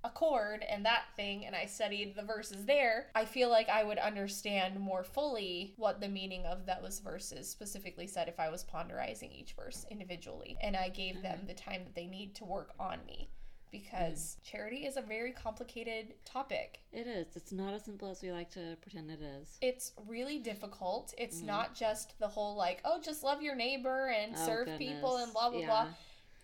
[0.04, 3.98] accord and that thing and I studied the verses there, I feel like I would
[3.98, 9.32] understand more fully what the meaning of those verses specifically said if I was ponderizing
[9.32, 12.98] each verse individually and I gave them the time that they need to work on
[13.06, 13.30] me
[13.72, 16.78] because charity is a very complicated topic.
[16.92, 17.34] It is.
[17.34, 19.58] It's not as simple as we like to pretend it is.
[19.60, 21.12] It's really difficult.
[21.18, 21.46] It's Mhm.
[21.46, 25.32] not just the whole like, oh, just love your neighbor and Oh, serve people and
[25.32, 25.66] blah blah Yeah.
[25.66, 25.88] blah.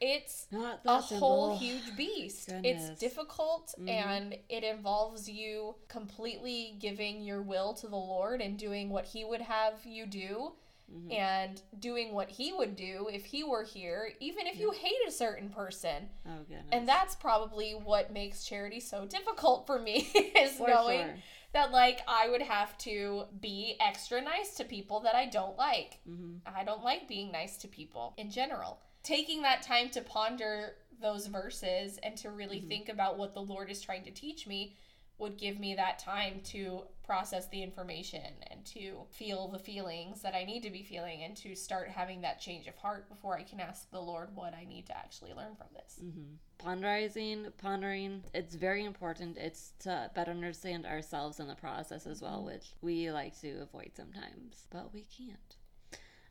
[0.00, 1.28] It's Not a simple.
[1.28, 2.48] whole huge beast.
[2.48, 2.90] Goodness.
[2.90, 3.88] It's difficult Mhm.
[3.88, 9.24] and it involves you completely giving your will to the Lord and doing what He
[9.24, 10.54] would have you do
[10.90, 11.12] Mhm.
[11.12, 15.10] and doing what He would do if He were here, even if you hate a
[15.12, 16.08] certain person.
[16.26, 16.64] Oh goodness.
[16.72, 21.18] And that's probably what makes charity so difficult for me is For knowing sure.
[21.52, 26.00] that like I would have to be extra nice to people that I don't like.
[26.04, 28.80] hmm I don't like being nice to people in general.
[29.02, 32.68] Taking that time to ponder those verses and to really Mhm.
[32.68, 34.76] think about what the Lord is trying to teach me
[35.18, 40.34] would give me that time to process the information and to feel the feelings that
[40.34, 43.42] I need to be feeling and to start having that change of heart before I
[43.42, 45.96] can ask the Lord what I need to actually learn from this.
[45.98, 49.36] hmm Ponderizing, pondering, it's very important.
[49.38, 52.46] It's to better understand ourselves in the process as well, Mhm.
[52.46, 55.56] which we like to avoid sometimes, but we can't.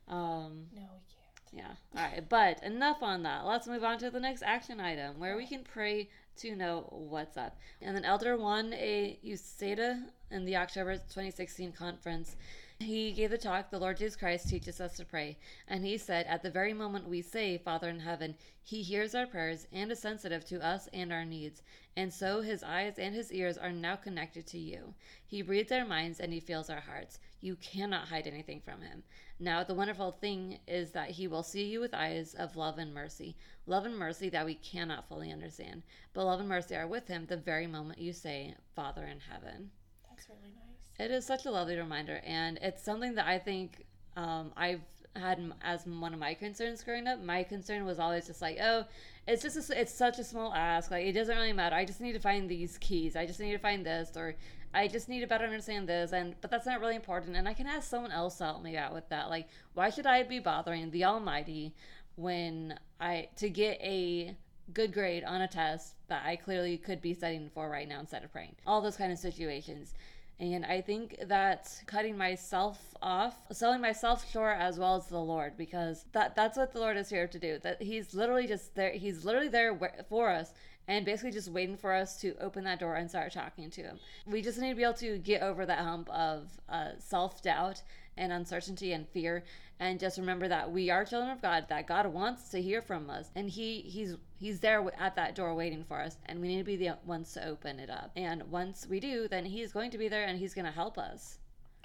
[0.07, 1.18] Um, No, we can't.
[1.51, 1.71] Yeah.
[1.95, 2.27] All right.
[2.27, 3.45] But enough on that.
[3.45, 5.47] Let's move on to the next action item where we oh.
[5.47, 7.57] can pray to know what's up.
[7.81, 9.19] And then Elder Juan A.
[9.25, 12.35] Uceda in the October 2016 conference,
[12.79, 15.37] He gave the talk, The Lord Jesus Christ teaches us to pray.
[15.67, 19.25] And he said, At the very moment we say, Father in heaven, he hears our
[19.25, 21.63] prayers and is sensitive to us and our needs.
[21.97, 24.93] And so his eyes and his ears are now connected to you.
[25.25, 27.19] He reads our minds and he feels our hearts.
[27.41, 29.03] You cannot hide anything from him.
[29.39, 32.93] Now, the wonderful thing is that he will see you with eyes of love and
[32.93, 33.35] mercy.
[33.65, 35.83] Love and mercy that we cannot fully understand.
[36.13, 39.71] But love and mercy are with him the very moment you say, Father in heaven.
[40.09, 40.99] That's really nice.
[40.99, 43.85] It is such a lovely reminder, and it's something that I think
[44.17, 44.81] um, I've
[45.15, 47.21] had as one of my concerns growing up.
[47.23, 48.85] My concern was always just like, oh,
[49.27, 50.91] it's just a it's such a small ask.
[50.91, 51.75] Like it doesn't really matter.
[51.75, 53.15] I just need to find these keys.
[53.15, 54.35] I just need to find this, or
[54.73, 56.11] I just need to better understand this.
[56.11, 57.35] And but that's not really important.
[57.35, 59.29] And I can ask someone else to help me out with that.
[59.29, 61.73] Like, why should I be bothering the Almighty
[62.15, 64.35] when I to get a
[64.73, 68.23] good grade on a test that I clearly could be studying for right now instead
[68.23, 68.55] of praying?
[68.67, 69.93] All those kind of situations.
[70.41, 75.57] And I think that cutting myself off, selling myself short as well as the Lord,
[75.57, 77.59] because that that's what the Lord is here to do.
[77.61, 78.91] That He's literally just there.
[78.91, 79.77] He's literally there
[80.07, 80.53] for us,
[80.89, 83.99] and basically just waiting for us to open that door and start talking to Him.
[84.25, 87.81] We just need to be able to get over that hump of uh, self doubt
[88.17, 89.45] and uncertainty and fear
[89.79, 93.09] and just remember that we are children of God that God wants to hear from
[93.09, 96.57] us and he he's he's there at that door waiting for us and we need
[96.57, 99.89] to be the ones to open it up and once we do then he's going
[99.91, 101.37] to be there and he's going to help us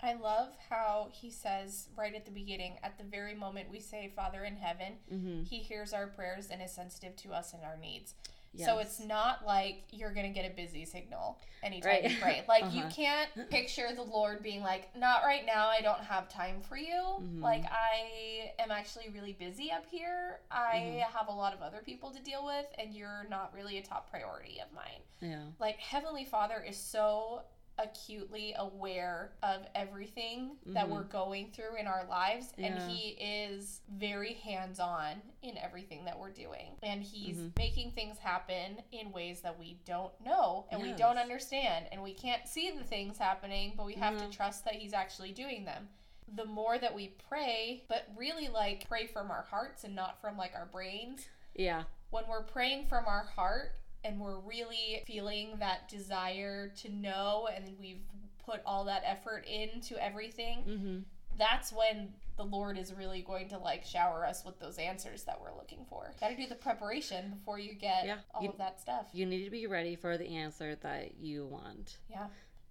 [0.03, 4.13] I love how he says right at the beginning, at the very moment we say
[4.15, 5.45] Father in heaven, mm-hmm.
[5.45, 8.15] he hears our prayers and is sensitive to us and our needs.
[8.57, 12.11] So it's not like you're gonna get a busy signal anytime Right.
[12.11, 12.45] you pray.
[12.47, 12.91] Like you Uh-huh.
[12.95, 15.69] can't picture the Lord being like, "Not right now.
[15.69, 16.95] I don't have time for you.
[17.21, 17.43] Mhm.
[17.43, 20.41] Like I am actually really busy up here.
[20.51, 21.17] I Mm-hmm.
[21.17, 24.09] have a lot of other people to deal with, and you're not really a top
[24.11, 27.43] priority of mine." yeah Like Heavenly Father is so
[27.79, 30.91] acutely aware of everything that Mhm.
[30.91, 32.67] we're going through in our lives Yeah.
[32.67, 36.79] and he is very hands-on in everything that we're doing.
[36.83, 37.57] And he's Mhm.
[37.59, 41.89] making things happen in ways that we don't know and we don't understand.
[41.91, 45.33] And we can't see the things happening but we have to trust that he's actually
[45.33, 45.89] doing them.
[46.29, 50.37] The more that we pray but really like pray from our hearts and not from
[50.37, 51.29] like our brains.
[51.55, 51.85] Yeah.
[52.11, 53.73] When we're praying from our heart
[54.05, 58.03] and we're really feeling that desire to know and we've
[58.45, 60.99] put all that effort into everything, mm-hmm.
[61.39, 65.41] that's when the Lord is really going to like shower us with those answers that
[65.41, 66.11] we're looking for.
[66.21, 69.07] Got to do the preparation before you get Yeah, all you- of that stuff.
[69.13, 72.27] you need to be ready for the answer that you want Yeah.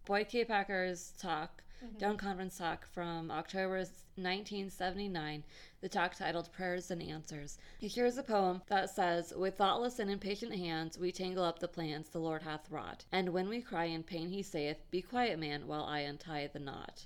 [0.05, 1.97] boyd k packer's talk Mhm.
[1.97, 3.77] down conference talk from october
[4.15, 5.43] 1979
[5.81, 7.57] the talk titled prayers and answers.
[7.79, 12.09] Here's a poem that says with thoughtless and impatient hands we tangle up the plans
[12.09, 13.05] the lord hath wrought.
[13.11, 16.59] And when we cry in pain he saith be quiet man while i untie the
[16.59, 17.05] knot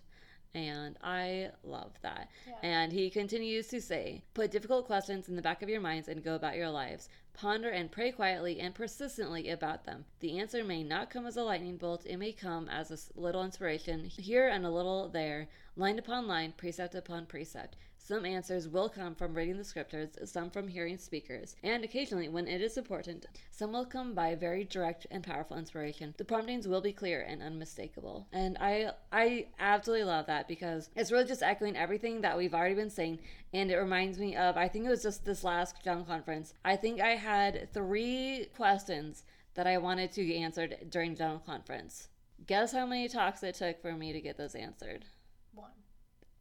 [0.57, 2.29] and I love that.
[2.47, 2.53] Yeah.
[2.63, 6.23] And he continues to say, Put difficult questions in the back of your minds and
[6.23, 7.09] go about your lives.
[7.33, 10.05] Ponder and pray quietly and persistently about them.
[10.21, 13.43] The answer may not come as a lightning bolt, it may come as a little
[13.43, 17.77] inspiration here and a little there, line upon line, precept upon precept.
[18.07, 22.47] Some answers will come from reading the scriptures, some from hearing speakers, and occasionally, when
[22.47, 26.13] it is important, some will come by very direct and powerful inspiration.
[26.17, 28.25] The promptings will be clear and unmistakable.
[28.31, 32.75] And I I absolutely love that because it's really just echoing everything that we've already
[32.75, 33.19] been saying
[33.51, 36.53] and it reminds me of I think it was just this last John conference.
[36.63, 42.07] I think I had 3 questions that I wanted to get answered during General Conference.
[42.45, 45.03] Guess how many talks it took for me to get those answered?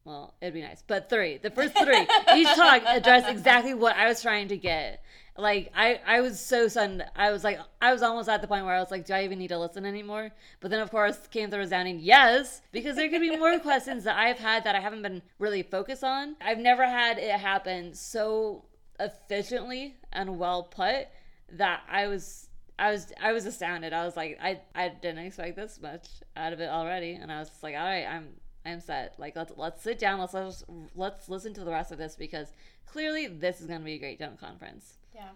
[0.06, 0.84] Well, it'd be nice.
[0.86, 1.38] But three.
[1.38, 2.06] The first three.
[2.36, 5.02] each talk addressed exactly what I was trying to get.
[5.36, 7.04] Like I, I was so stunned.
[7.16, 9.24] I was like I was almost at the point where I was like, do I
[9.24, 10.30] even need to listen anymore?
[10.60, 14.16] But then of course came the resounding yes, because there could be more questions that
[14.16, 16.36] I've had that I haven't been really focused on.
[16.40, 18.64] I've never had it happen so
[19.00, 21.08] efficiently and well put
[21.52, 23.92] that I was I was I was astounded.
[23.92, 27.40] I was like, I I didn't expect this much out of it already, and I
[27.40, 28.28] was just like, all right, I'm
[28.66, 29.14] I'm set.
[29.18, 30.18] Like let's let's sit down.
[30.20, 32.48] Let's let's, let's listen to the rest of this because
[32.86, 34.94] clearly this is going to be a great general conference.
[35.14, 35.28] Yeah.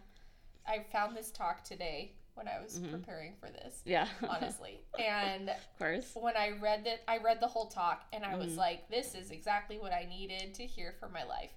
[0.67, 2.93] I found this talk today when I was Mhm.
[2.93, 4.81] preparing for this, Yeah, honestly.
[4.99, 6.13] and of course.
[6.15, 8.57] when I read it, I read the whole talk and I was Mhm.
[8.57, 11.51] like, this is exactly what I needed to hear for my life.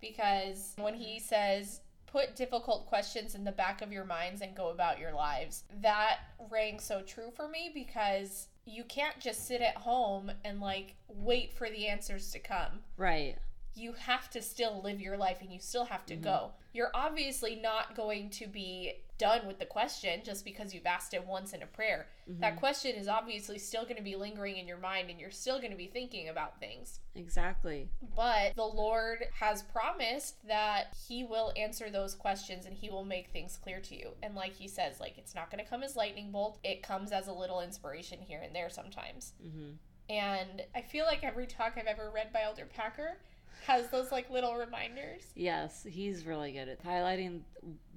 [0.00, 4.68] Because when he says, put difficult questions in the back of your minds and go
[4.68, 9.76] about your lives, that rang so true for me because you can't just sit at
[9.76, 12.80] home and like wait for the answers to come.
[12.96, 13.36] Right.
[13.74, 16.52] You have to still live your life and you still have to go.
[16.72, 21.24] You're obviously not going to be done with the question just because you've asked it
[21.24, 22.06] once in a prayer.
[22.26, 25.58] That question is obviously still going to be lingering in your mind and you're still
[25.58, 27.00] going to be thinking about things.
[27.14, 27.88] Exactly.
[28.16, 33.28] But the Lord has promised that He will answer those questions and He will make
[33.28, 34.10] things clear to you.
[34.22, 36.58] And like He says, like it's not going to come as lightning bolt.
[36.64, 39.34] It comes as a little inspiration here and there sometimes.
[39.40, 39.72] hmm
[40.08, 43.18] And I feel like every talk I've ever read by Elder Packer
[43.66, 45.22] has those like little reminders.
[45.34, 47.40] Yes, he's really good at highlighting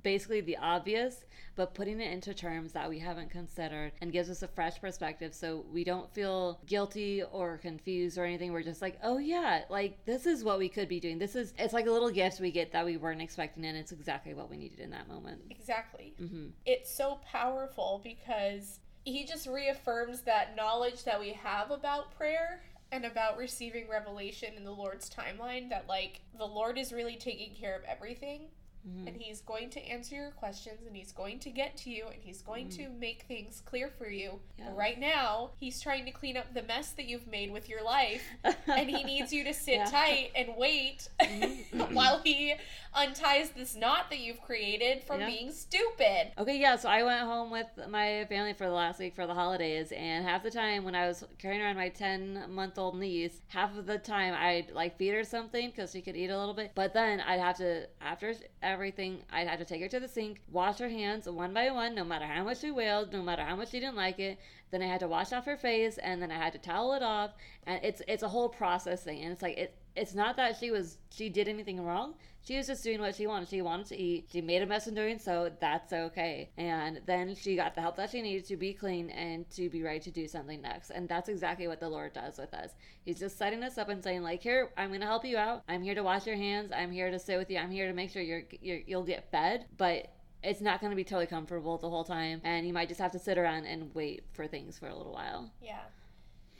[0.03, 4.41] basically the obvious, but putting it into terms that we haven't considered and gives us
[4.43, 8.53] a fresh perspective so we don't feel guilty or confused or anything.
[8.53, 11.20] We're just like, oh yeah, like this is what we could be doing.
[11.20, 13.91] This is, it's like a little gift we get that we weren't expecting, and it's
[13.91, 15.41] exactly what we needed in that moment.
[15.49, 16.14] Exactly.
[16.18, 22.62] hmm It's so powerful because he just reaffirms that knowledge that we have about prayer
[22.91, 27.53] and about receiving revelation in the Lord's timeline that like the Lord is really taking
[27.53, 28.47] care of everything
[28.88, 32.05] hmm and he's going to answer your questions and he's going to get to you
[32.07, 34.39] and he's going to make things clear for you.
[34.57, 34.65] Yeah.
[34.67, 37.83] But right now, he's trying to clean up the mess that you've made with your
[37.83, 39.85] life and he needs you to sit Yeah.
[39.85, 41.93] tight and wait Mhm.
[41.93, 42.53] while he
[42.93, 45.27] unties this knot that you've created from Yeah.
[45.27, 46.31] being stupid.
[46.38, 49.33] Okay, yeah, so I went home with my family for the last week for the
[49.33, 53.41] holidays, and half the time when I was carrying around my 10 month old niece,
[53.47, 56.53] half of the time I'd like feed her something because she could eat a little
[56.53, 58.33] bit, but then I'd have to, after
[58.78, 61.95] everything, I'd have to take her to the sink, wash her hands one by one,
[61.95, 64.38] no matter how much she wailed, no matter how much she didn't like it.
[64.69, 67.01] Then I had to wash off her face, and then I had to towel it
[67.01, 67.32] off,
[67.65, 69.73] and it's it's a whole process thing, and it's like it.
[69.97, 72.13] It's not that she was she did anything wrong.
[72.47, 73.49] She was just doing what she wanted.
[73.49, 74.29] She wanted to eat.
[74.31, 75.51] She made a mess in doing so.
[75.59, 76.49] That's okay.
[76.57, 79.83] And then she got the help that she needed to be clean and to be
[79.83, 80.91] ready to do something next.
[80.91, 82.69] And that's exactly what the Lord does with us.
[83.03, 85.63] He's just setting us up and saying, like, here, I'm going to help you out.
[85.67, 86.71] I'm here to wash your hands.
[86.73, 87.57] I'm here to sit with you.
[87.57, 89.65] I'm here to make sure you're, you're you'll get fed.
[89.75, 92.39] But it's not going to be totally comfortable the whole time.
[92.45, 95.11] And you might just have to sit around and wait for things for a little
[95.13, 95.51] while.
[95.61, 95.81] Yeah.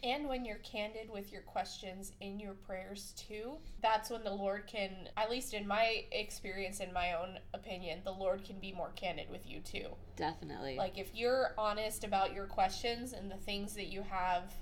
[0.04, 4.68] And when you're candid with your questions in your prayers too, that's when the Lord
[4.68, 8.91] can, at least in my experience, in my own opinion, the Lord can be more
[8.95, 9.88] candid with you too.
[10.16, 10.76] Definitely.
[10.78, 14.54] Like if you're honest about your questions and the things that you have,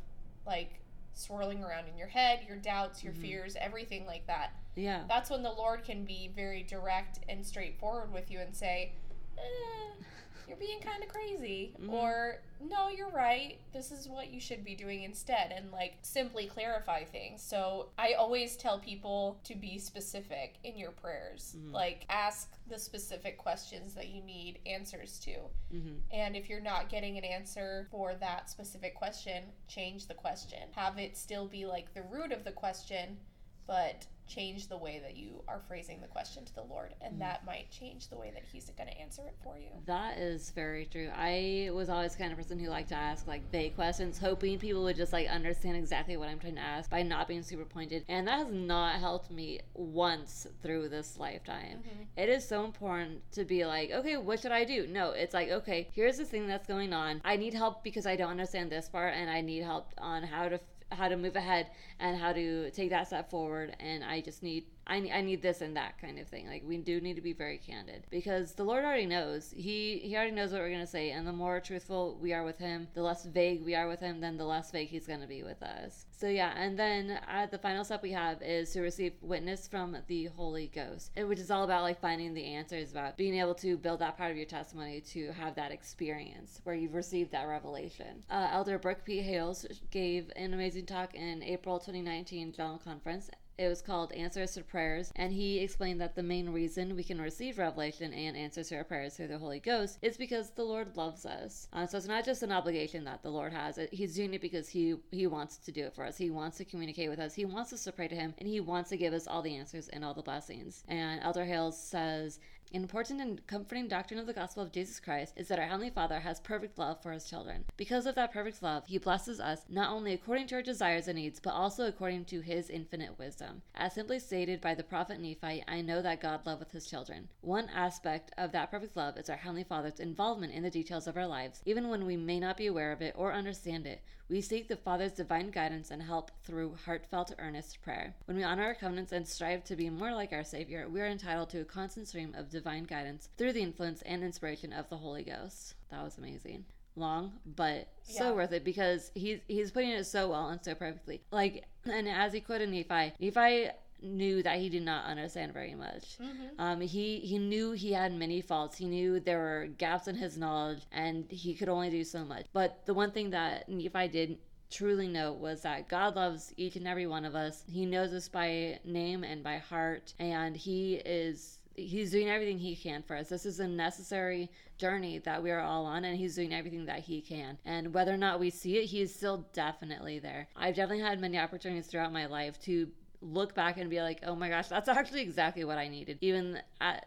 [0.48, 0.80] like
[1.14, 3.22] swirling around in your head, your doubts, your Mhm.
[3.22, 5.04] fears, everything like that, yeah.
[5.08, 8.94] that's when the Lord can be very direct and straightforward with you and say,
[9.38, 10.04] eh,
[10.48, 11.74] you're being kind of crazy.
[11.80, 11.92] Mhm.
[11.92, 13.60] Or, no, you're right.
[13.74, 15.52] This is what you should be doing instead.
[15.52, 17.42] And like simply clarify things.
[17.42, 21.56] So I always tell people to be specific in your prayers.
[21.58, 21.72] Mhm.
[21.72, 25.36] Like, ask the specific questions that you need answers to.
[25.70, 30.72] hmm And if you're not getting an answer for that specific question, change the question.
[30.74, 33.20] Have it still be like the root of the question,
[33.68, 36.96] but change the way that you are phrasing the question to the Lord.
[37.00, 37.20] And Mhm.
[37.20, 39.70] that might change the way that He's going to answer it for you.
[39.86, 41.12] That is very true.
[41.14, 44.58] I was always the kind of person who liked to ask like vague questions, hoping
[44.58, 47.66] people would just like understand exactly what I'm trying to ask by not being super
[47.66, 48.04] pointed.
[48.10, 51.84] And that has not helped me once through this lifetime.
[51.84, 52.08] Mhm.
[52.18, 54.88] It is so important to be like, okay, what should I do?
[54.88, 57.22] No, it's like, okay, here's the thing that's going on.
[57.24, 60.50] I need help because I don't understand this part, and I need help on how
[60.50, 60.60] to
[60.92, 61.68] how to move ahead
[62.00, 63.76] and how to take that step forward.
[63.80, 66.48] And I just need I, I need this and that kind of thing.
[66.48, 69.54] Like we do need to be very candid because the Lord already knows.
[69.56, 72.60] He he already knows what we're gonna say, and the more truthful we are with
[72.60, 75.44] Him, the less vague we are with Him, then the less vague He's gonna be
[75.44, 76.06] with us.
[76.12, 79.98] So yeah, and then uh, the final step we have is to receive witness from
[80.08, 83.78] the Holy Ghost, which is all about like finding the answers, about being able to
[83.78, 88.24] build that part of your testimony to have that experience where you've received that revelation.
[88.30, 89.22] Uh, Elder Brook P.
[89.22, 94.64] Hales gave an amazing talk in April 2019 General Conference it was called Answers to
[94.64, 98.76] Prayers, and he explained that the main reason we can receive revelation and answers to
[98.76, 101.68] our prayers through the Holy Ghost is because the Lord loves us.
[101.72, 104.70] Uh, so it's not just an obligation that the Lord has; He's doing it because
[104.70, 106.18] He He wants to do it for us.
[106.18, 107.34] He wants to communicate with us.
[107.34, 109.56] He wants us to pray to Him, and He wants to give us all the
[109.56, 110.84] answers and all the blessings.
[110.88, 112.40] And Elder Hales says.
[112.74, 115.92] An important and comforting doctrine of the gospel of Jesus Christ is that our Heavenly
[115.92, 117.64] Father has perfect love for His children.
[117.78, 121.18] Because of that perfect love, He blesses us not only according to our desires and
[121.18, 123.62] needs, but also according to His infinite wisdom.
[123.76, 127.30] As simply stated by the prophet Nephi, I know that God loveth His children.
[127.42, 131.16] One aspect of that perfect love is our Heavenly Father's involvement in the details of
[131.16, 134.02] our lives, even when we may not be aware of it or understand it.
[134.28, 138.16] We seek the Father's divine guidance and help through heartfelt, earnest prayer.
[138.26, 141.06] When we honor our covenants and strive to be more like our Savior, we are
[141.06, 144.98] entitled to a constant stream of divine guidance through the influence and inspiration of the
[144.98, 145.76] Holy Ghost.
[145.92, 146.66] That was amazing.
[146.98, 151.22] Long, but so worth it because he's he's putting it so well and so perfectly.
[151.30, 153.70] Like, and as he quoted Nephi, Nephi
[154.02, 156.18] knew that he did not understand very much.
[156.20, 156.50] Mhm.
[156.58, 158.78] Um, he he knew he had many faults.
[158.78, 162.46] He knew there were gaps in his knowledge, and he could only do so much.
[162.54, 164.38] But the one thing that Nephi did
[164.70, 167.64] truly know was that God loves each and every one of us.
[167.70, 172.76] He knows us by name and by heart, and he is he's doing everything he
[172.76, 173.30] can for us.
[173.30, 177.00] This is a necessary journey that we are all on, and he's doing everything that
[177.00, 177.58] he can.
[177.66, 180.48] And whether or not we see it, he is still definitely there.
[180.56, 182.88] I've definitely had many opportunities throughout my life to
[183.22, 186.18] look back and be like, oh my gosh, that's actually exactly what I needed.
[186.22, 186.60] Even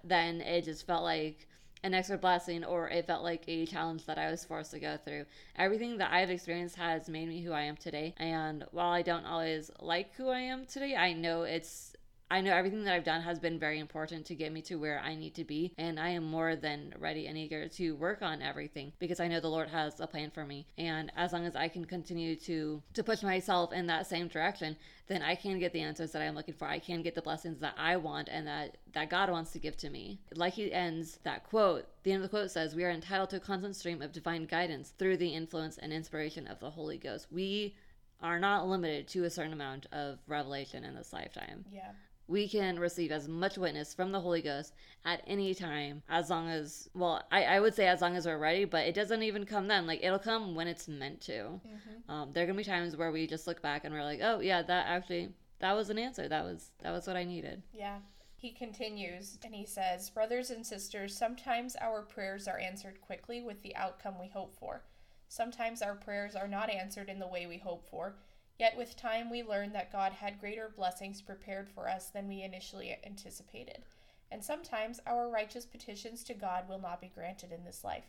[0.04, 1.46] then, it just felt like
[1.84, 4.96] an extra blessing or it felt like a challenge that I was forced to go
[4.96, 5.24] through.
[5.56, 8.14] Everything that I've experienced has made me who I am today.
[8.16, 11.88] And while I don't always like who I am today, I know it's
[12.31, 15.01] I know everything that I've done has been very important to get me to where
[15.01, 18.43] I need to be, and I am more than ready and eager to work on
[18.43, 20.66] everything because I know the Lord has a plan for me.
[20.76, 24.76] And as long as I can continue to to push myself in that same direction,
[25.07, 26.68] then I can get the answers that I'm looking for.
[26.68, 29.76] I can get the blessings that I want and that that God wants to give
[29.79, 30.20] to me.
[30.35, 33.37] Like he ends that quote, the end of the quote says, "We are entitled to
[33.37, 37.33] a constant stream of divine guidance through the influence and inspiration of the Holy Ghost."
[37.33, 37.74] We
[38.20, 41.93] are not limited to a certain amount of revelation in this lifetime Yeah.
[42.29, 44.74] We can receive as much witness from the Holy Ghost
[45.05, 48.39] at any time, as long as, well, I, I would say as long as we're
[48.39, 49.87] ready, but it doesn't even come then.
[49.87, 51.33] Like, it'll come when it's meant to.
[51.33, 52.11] Mhm.
[52.11, 54.41] Um, there are gonna be times where we just look back and we're like, oh,
[54.41, 56.29] yeah, that actually, that was an answer.
[56.29, 57.62] That was, that was what I needed.
[57.72, 57.99] Yeah.
[58.37, 63.62] He continues and he says, Brothers and sisters, sometimes our prayers are answered quickly with
[63.62, 64.83] the outcome we hope for.
[65.29, 68.14] Sometimes our prayers are not answered in the way we hope for.
[68.59, 72.42] Yet with time we learn that God had greater blessings prepared for us than we
[72.42, 73.84] initially anticipated.
[74.30, 78.06] And sometimes our righteous petitions to God will not be granted in this life.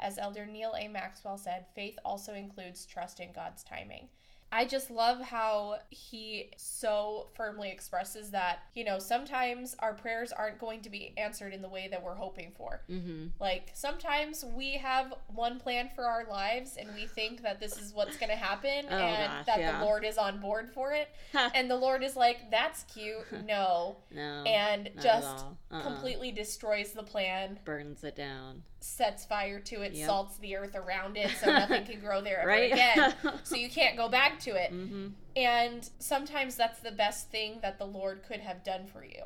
[0.00, 0.88] As Elder Neal A.
[0.88, 4.08] Maxwell said, faith also includes trust in God's timing.
[4.52, 10.58] I just love how he so firmly expresses that, you know, sometimes our prayers aren't
[10.58, 12.82] going to be answered in the way that we're hoping for.
[12.90, 13.28] Mm-hmm.
[13.40, 17.94] Like, sometimes we have one plan for our lives and we think that this is
[17.94, 19.78] what's going to happen Oh, and gosh, that yeah.
[19.78, 21.08] the Lord is on board for it.
[21.54, 23.16] and the Lord is like, that's cute.
[23.46, 23.96] No.
[24.14, 24.42] no.
[24.44, 25.46] And just.
[25.72, 25.82] Uh-uh.
[25.82, 28.62] completely destroys the plan, burns it down.
[28.82, 30.06] Sets fire to it, Yep.
[30.06, 32.72] salts the earth around it so nothing can grow there ever Right?
[32.72, 33.14] again.
[33.44, 34.72] So you can't go back to it.
[34.72, 35.08] mm-hmm.
[35.36, 39.24] And sometimes that's the best thing that the Lord could have done for you.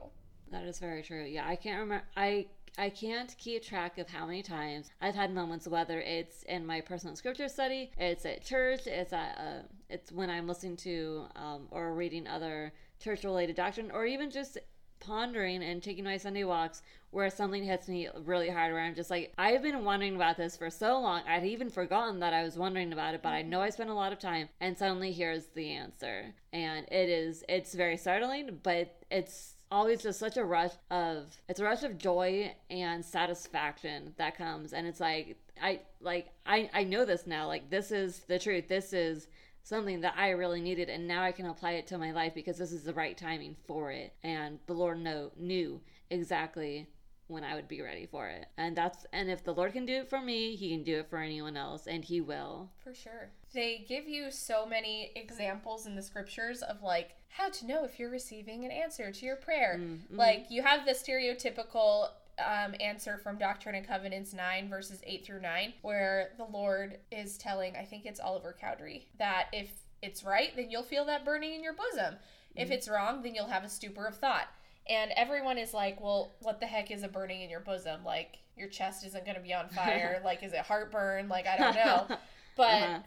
[0.53, 1.25] That is very true.
[1.25, 2.05] Yeah, I can't remember.
[2.17, 2.47] I
[2.79, 6.83] I can't keep track of how many times I've had moments, whether it's in my
[6.83, 11.69] personal scripture study, it's at church, it's at uh, it's when I'm listening to um,
[11.71, 14.59] or reading other church related doctrine, or even just
[15.01, 19.11] pondering and taking my Sunday walks where something hits me really hard where I'm just
[19.11, 22.59] like I've been wondering about this for so long I'd even forgotten that I was
[22.59, 25.47] wondering about it but I know I spent a lot of time and suddenly here's
[25.55, 26.35] the answer.
[26.53, 31.61] And it is it's very startling but it's always just such a rush of it's
[31.61, 34.73] a rush of joy and satisfaction that comes.
[34.73, 38.69] And it's like I like I I know this now like this is the truth
[38.69, 39.29] this is
[39.67, 42.57] something that I really needed and now I can apply it to my life because
[42.57, 46.87] this is the right timing for it and the Lord know knew exactly
[47.27, 48.47] when I would be ready for it.
[48.57, 51.11] And that's and if the Lord can do it for me, he can do it
[51.11, 52.71] for anyone else and he will.
[52.85, 53.31] For sure.
[53.53, 57.99] They give you so many examples in the scriptures of like how to know if
[57.99, 59.81] you're receiving an answer to your prayer.
[59.81, 60.17] Mm, mhm.
[60.17, 62.11] Like you have the stereotypical
[62.45, 67.39] um, answer from Doctrine and Covenants 9, verses 8 through 9, where the Lord is
[67.39, 69.71] telling, I think it's Oliver Cowdery, that if
[70.03, 72.17] it's right, then you'll feel that burning in your bosom.
[72.55, 74.47] If it's wrong, then you'll have a stupor of thought.
[74.89, 78.03] And everyone is like, well, what the heck is a burning in your bosom?
[78.05, 80.21] Like, your chest isn't going to be on fire.
[80.25, 81.29] like, is it heartburn?
[81.29, 82.07] Like, I don't know.
[82.57, 82.99] But Uh-huh.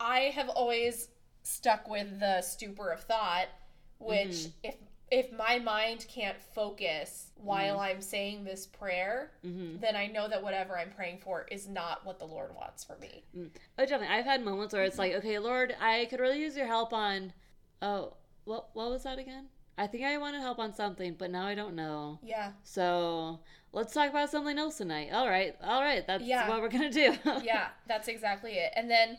[0.00, 1.08] I have always
[1.44, 3.46] stuck with the stupor of thought,
[3.98, 4.52] which Mhm.
[4.64, 4.74] if
[5.10, 9.80] if my mind can't focus while I'm saying this prayer, Mhm.
[9.80, 12.96] then I know that whatever I'm praying for is not what the Lord wants for
[12.98, 13.24] me.
[13.36, 13.48] Oh,
[13.86, 14.08] definitely.
[14.08, 17.32] I've had moments where it's like, okay, Lord, I could really use your help on.
[17.80, 19.48] Oh, what what was that again?
[19.76, 22.18] I think I wanted help on something, but now I don't know.
[22.22, 22.52] Yeah.
[22.64, 23.40] So
[23.72, 25.10] let's talk about something else tonight.
[25.12, 26.48] All right, all right, that's Yeah.
[26.48, 27.16] what we're gonna do.
[27.44, 28.72] yeah, that's exactly it.
[28.74, 29.18] And then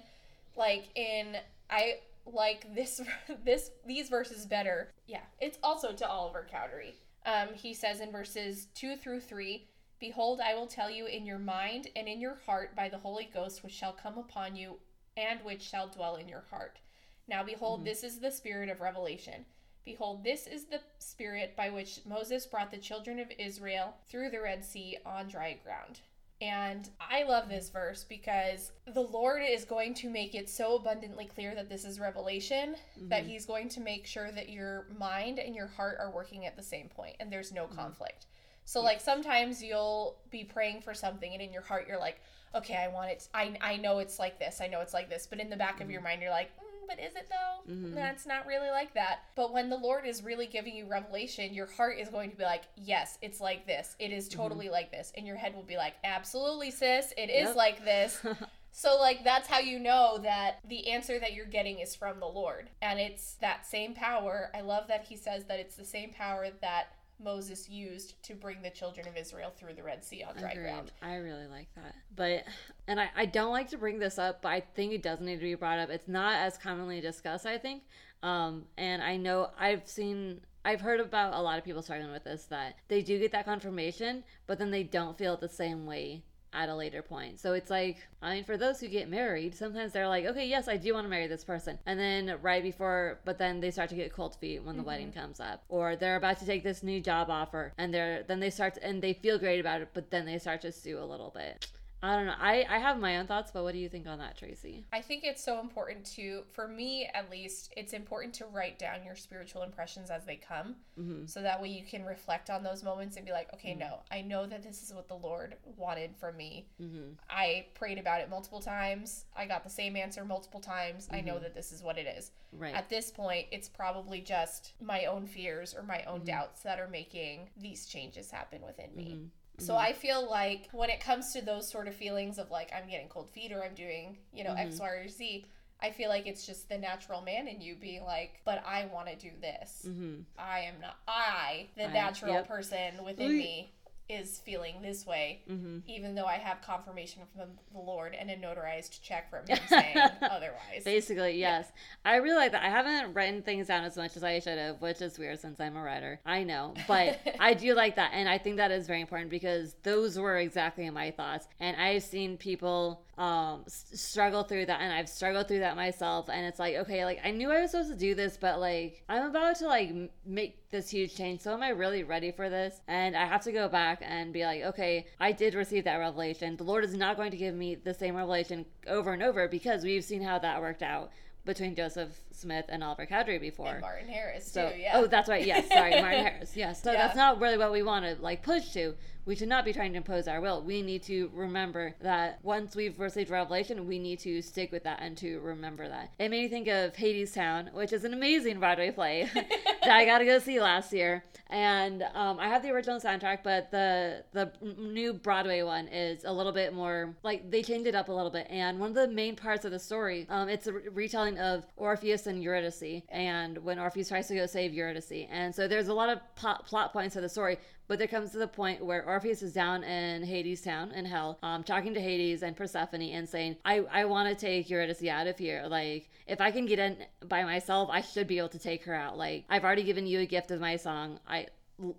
[0.56, 1.38] like in
[1.70, 2.00] I
[2.34, 3.02] like this
[3.46, 4.92] this these verses better.
[5.08, 5.22] Yeah.
[5.40, 6.96] It's also to Oliver Cowdery.
[7.26, 9.68] Um he says in verses 2 through 3,
[10.00, 13.30] behold I will tell you in your mind and in your heart by the Holy
[13.34, 14.80] Ghost which shall come upon you
[15.18, 16.80] and which shall dwell in your heart.
[17.28, 19.46] Now behold this is the spirit of revelation.
[19.86, 24.40] Behold, this is the spirit by which Moses brought the children of Israel through the
[24.40, 26.02] Red Sea on dry ground.
[26.42, 31.26] And I love this verse because the Lord is going to make it so abundantly
[31.26, 33.10] clear that this is revelation Mm-hmm.
[33.10, 36.56] that He's going to make sure that your mind and your heart are working at
[36.56, 37.76] the same point and there's no Mm-hmm.
[37.76, 38.28] conflict.
[38.64, 42.22] So, like, sometimes you'll be praying for something and in your heart you're like,
[42.56, 43.28] okay, I want it.
[43.34, 44.62] I, I know it's like this.
[44.62, 45.28] I know it's like this.
[45.28, 45.82] But in the back Mm-hmm.
[45.82, 47.72] of your mind, you're like, mm, but is it though?
[47.72, 47.96] Mm-hmm.
[47.96, 49.20] That's not really like that.
[49.36, 52.44] But when the Lord is really giving you revelation, your heart is going to be
[52.44, 53.96] like, yes, it's like this.
[54.00, 54.42] It is mm-hmm.
[54.42, 55.14] totally like this.
[55.16, 57.14] And your head will be like, absolutely, sis.
[57.16, 57.56] It is Yep.
[57.56, 58.20] like this.
[58.72, 62.28] So, like, that's how you know that the answer that you're getting is from the
[62.28, 62.70] Lord.
[62.82, 64.52] And it's that same power.
[64.54, 68.62] I love that he says that it's the same power that Moses used to bring
[68.62, 70.64] the children of Israel through the Red Sea on dry Agreed.
[70.64, 70.92] ground.
[71.02, 71.96] I really like that.
[72.16, 72.46] But,
[72.88, 75.36] and I, I don't like to bring this up, but I think it does need
[75.36, 75.90] to be brought up.
[75.90, 77.84] It's not as commonly discussed, I think.
[78.24, 82.24] Um, and I know I've seen, I've heard about a lot of people struggling with
[82.24, 85.86] this that they do get that confirmation, but then they don't feel it the same
[85.86, 87.40] way at a later point.
[87.40, 90.68] So it's like, I mean, for those who get married, sometimes they're like, okay, yes,
[90.68, 91.78] I do want to marry this person.
[91.86, 94.88] And then right before, but then they start to get cold feet when the mm-hmm.
[94.88, 95.64] wedding comes up.
[95.70, 98.84] Or they're about to take this new job offer and they're, then they start, to,
[98.84, 101.68] and they feel great about it, but then they start to stew a little bit.
[102.02, 102.36] I don't know.
[102.40, 104.86] I, I have my own thoughts, but what do you think on that, Tracy?
[104.94, 109.04] I think it's so important to, for me at least, it's important to write down
[109.04, 110.76] your spiritual impressions as they come.
[111.00, 111.26] Mm-hmm.
[111.26, 114.22] So that way you can reflect on those moments and be like, okay, no, I
[114.22, 116.68] know that this is what the Lord wanted from me.
[116.82, 117.14] Mm-hmm.
[117.30, 119.26] I prayed about it multiple times.
[119.36, 121.10] I got the same answer multiple times.
[121.12, 122.32] I know that this is what it is.
[122.52, 122.74] Right.
[122.74, 126.88] At this point, it's probably just my own fears or my own doubts that are
[126.88, 129.30] making these changes happen within me.
[129.60, 132.90] So I feel like when it comes to those sort of feelings of like I'm
[132.90, 135.46] getting cold feet or I'm doing, you know, X, Y, or Z,
[135.82, 139.08] I feel like it's just the natural man in you being like, but I want
[139.08, 139.86] to do this.
[139.88, 140.22] mm-hmm.
[140.38, 142.48] I am not I, the I- natural yep.
[142.48, 143.74] person within me
[144.10, 145.78] is feeling this way, Mm-hmm.
[145.88, 149.96] even though I have confirmation from the Lord and a notarized check from him saying
[150.22, 150.84] otherwise.
[150.84, 151.72] Basically, yes.
[152.04, 152.64] I really like that.
[152.64, 155.60] I haven't written things down as much as I should have, which is weird since
[155.60, 156.20] I'm a writer.
[156.26, 159.76] I know, but I do like that, and I think that is very important because
[159.84, 161.48] those were exactly my thoughts.
[161.60, 166.30] And I've seen people um struggle through that, and I've struggled through that myself.
[166.30, 169.04] And it's like, okay, like I knew I was supposed to do this, but like
[169.10, 169.94] I'm about to like
[170.26, 171.42] make this huge change.
[171.42, 172.80] So am I really ready for this?
[172.88, 176.56] And I have to go back and be like, okay, I did receive that revelation.
[176.56, 179.84] The Lord is not going to give me the same revelation over and over because
[179.84, 181.12] we've seen how that worked out
[181.46, 183.68] between Joseph Smith and Oliver Cowdery before.
[183.74, 184.92] and Martin Harris So, too, yeah.
[184.96, 185.46] oh, that's right.
[185.46, 186.56] Yes, sorry, Martin Harris.
[186.56, 186.82] Yes.
[186.82, 187.06] So Yeah.
[187.08, 188.96] that's not really what we want to like push to.
[189.26, 190.64] We should not be trying to impose our will.
[190.64, 195.00] We need to remember that once we've received revelation, we need to stick with that
[195.02, 196.12] and to remember that.
[196.18, 200.20] It made me think of Hadestown, which is an amazing Broadway play that I got
[200.20, 201.24] to go see last year.
[201.52, 206.32] And um, I have the original soundtrack, but the the new Broadway one is a
[206.32, 208.48] little bit more like they changed it up a little bit.
[208.50, 211.66] And one of the main parts of the story, um, it's a re- retelling of
[211.76, 215.28] Orpheus and Eurydice, and when Orpheus tries to go save Eurydice.
[215.30, 217.58] And so there's a lot of plot, plot points of the story,
[217.90, 221.38] but there comes to the point where Orpheus is down in Hades town in hell,
[221.44, 225.28] um, talking to Hades and Persephone and saying, I, I want to take Eurydice out
[225.28, 225.66] of here.
[225.68, 228.94] Like, if I can get in by myself, I should be able to take her
[228.94, 229.18] out.
[229.18, 231.20] Like, I've already given you a gift of my song.
[231.28, 231.48] I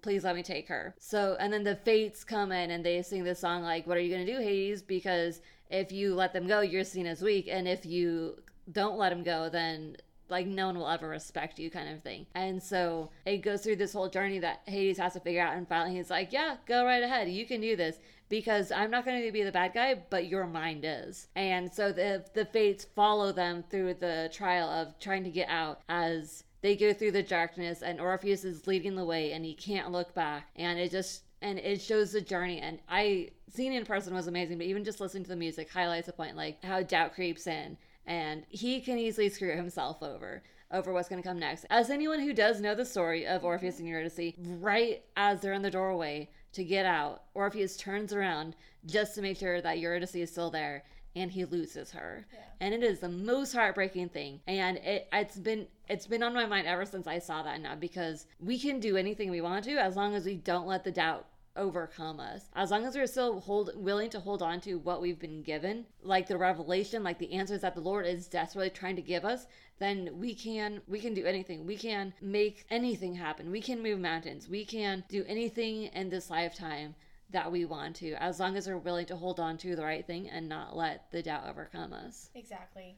[0.03, 0.95] please let me take her.
[0.99, 4.01] So, and then the fates come in and they sing this song like, what are
[4.01, 4.83] you going to do, Hades?
[4.83, 7.49] Because if you let them go, you're seen as weak.
[7.51, 8.37] And if you
[8.73, 9.97] don't let them go, then
[10.31, 12.27] like no one will ever respect you kind of thing.
[12.35, 15.69] And so it goes through this whole journey that hades has to figure out and
[15.69, 17.29] finally he's like yeah go right ahead.
[17.29, 17.99] You can do this.
[18.29, 21.29] Because i'm not going to be the bad guy but your mind is.
[21.35, 25.81] And so the the fates follow them through the trial of trying to get out
[25.89, 29.91] as they go through the darkness and orpheus is leading the way and he can't
[29.91, 30.49] look back.
[30.57, 32.61] And it just and it shows the journey.
[32.61, 35.71] And i seeing it in person was amazing but even just listening to the music
[35.71, 37.77] highlights a point like how doubt creeps in
[38.07, 40.43] and he can easily screw himself over
[40.73, 41.67] over what's going to come next.
[41.69, 45.63] As anyone who does know the story of Orpheus and Eurydice, right as they're in
[45.63, 48.55] the doorway to get out, Orpheus turns around
[48.87, 50.85] just to make sure that Eurydice is still there
[51.17, 52.25] and he loses her.
[52.33, 52.39] Yeah.
[52.61, 54.41] And it is the most heartbreaking thing.
[54.47, 57.75] And it it's been it's been on my mind ever since I saw that now
[57.75, 60.93] because we can do anything we want to as long as we don't let the
[60.93, 61.27] doubt
[61.57, 62.43] overcome us.
[62.55, 65.87] As long as we're still hold willing to hold on to what we've been given,
[66.03, 69.47] like the revelation, like the answers that the Lord is desperately trying to give us,
[69.79, 71.67] then we can we can do anything.
[71.67, 73.51] We can make anything happen.
[73.51, 74.49] We can move mountains.
[74.49, 76.95] We can do anything in this lifetime
[77.31, 80.07] that we want to, as long as we're willing to hold on to the right
[80.07, 82.31] thing and not let the doubt overcome us.
[82.35, 82.97] Exactly.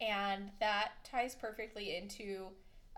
[0.00, 2.48] And that ties perfectly into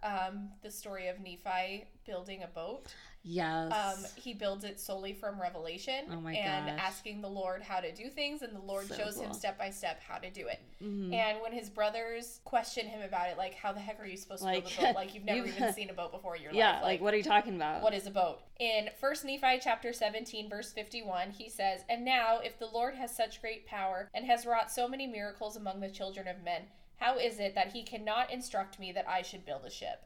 [0.03, 2.92] um, the story of Nephi building a boat.
[3.24, 3.72] Yes.
[3.72, 6.80] Um, he builds it solely from revelation Oh my and gosh.
[6.80, 9.70] asking the Lord how to do things, and the Lord So shows him step by
[9.70, 10.59] step how to do it.
[10.82, 11.14] Mhm.
[11.14, 14.40] And when his brothers question him about it, like, how the heck are you supposed
[14.40, 14.94] to Like, build a boat?
[14.96, 16.82] Like, you've never you've- even seen a boat before in your yeah, life.
[16.82, 17.80] like, what are you talking about?
[17.80, 18.40] What is a boat?
[18.59, 23.14] In First Nephi chapter 17, verse 51, he says, And now, if the Lord has
[23.14, 26.62] such great power and has wrought so many miracles among the children of men,
[27.03, 30.05] how is it that he cannot instruct me that I should build a ship?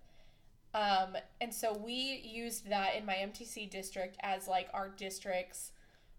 [0.73, 1.93] Um, and so we
[2.25, 5.73] used that in my MTC district as like our district's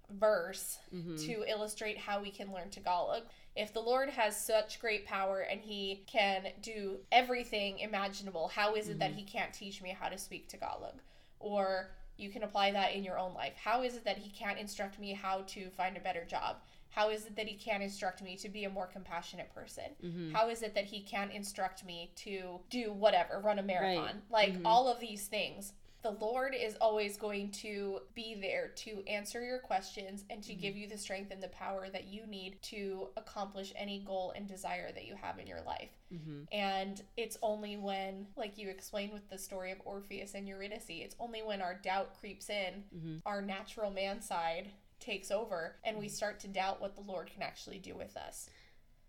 [0.10, 1.26] verse Mhm.
[1.26, 3.24] to illustrate how we can learn Tagalog.
[3.56, 8.88] If the Lord has such great power and he can do everything imaginable, how is
[8.88, 11.02] it that he can't teach me how to speak Tagalog?
[11.40, 13.56] Or you can apply that in your own life.
[13.58, 16.62] How is it that he can't instruct me how to find a better job?
[16.90, 19.96] How is it that he can't instruct me to be a more compassionate person?
[20.04, 20.32] Mhm.
[20.34, 24.06] How is it that he can't instruct me to do whatever, run a marathon?
[24.06, 24.16] Right.
[24.32, 24.66] Like Mhm.
[24.66, 25.74] all of these things.
[26.04, 30.78] The Lord is always going to be there to answer your questions and to give
[30.78, 34.92] you the strength and the power that you need to accomplish any goal and desire
[34.92, 35.90] that you have in your life.
[36.14, 36.48] Mhm.
[36.52, 41.16] And it's only when, like you explained with the story of Orpheus and Eurydice, it's
[41.20, 43.22] only when our doubt creeps in, Mhm.
[43.26, 46.14] our natural man side takes over, and we mm-hmm.
[46.14, 48.50] start to doubt what the Lord can actually do with us.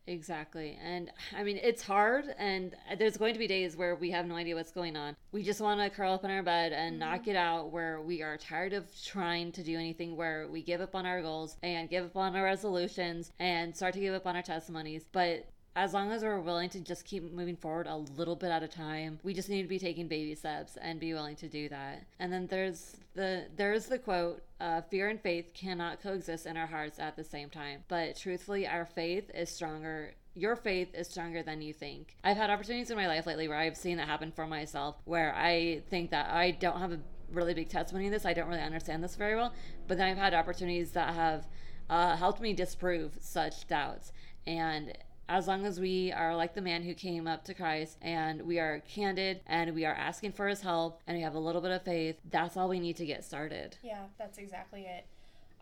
[0.07, 0.79] Exactly.
[0.83, 4.37] And I mean, it's hard, and there's going to be days where we have no
[4.37, 5.15] idea what's going on.
[5.33, 7.11] We just want to curl up in our bed and mm-hmm.
[7.11, 10.81] knock it out, where we are tired of trying to do anything, where we give
[10.81, 14.27] up on our goals and give up on our resolutions and start to give up
[14.27, 15.05] on our testimonies.
[15.13, 18.63] But as long as we're willing to just keep moving forward a little bit at
[18.63, 21.69] a time, we just need to be taking baby steps and be willing to do
[21.69, 22.05] that.
[22.19, 26.67] And then there's the there's the quote: uh, "Fear and faith cannot coexist in our
[26.67, 30.15] hearts at the same time." But truthfully, our faith is stronger.
[30.35, 32.17] Your faith is stronger than you think.
[32.23, 35.35] I've had opportunities in my life lately where I've seen that happen for myself, where
[35.35, 37.01] I think that I don't have a
[37.31, 38.25] really big testimony in this.
[38.25, 39.53] I don't really understand this very well,
[39.87, 41.47] but then I've had opportunities that have
[41.91, 44.13] uh, helped me disprove such doubts.
[44.47, 44.97] And
[45.29, 48.59] as long as we are like the man who came up to Christ and we
[48.59, 51.71] are candid and we are asking for his help and we have a little bit
[51.71, 53.77] of faith, that's all we need to get started.
[53.83, 55.05] Yeah, that's exactly it.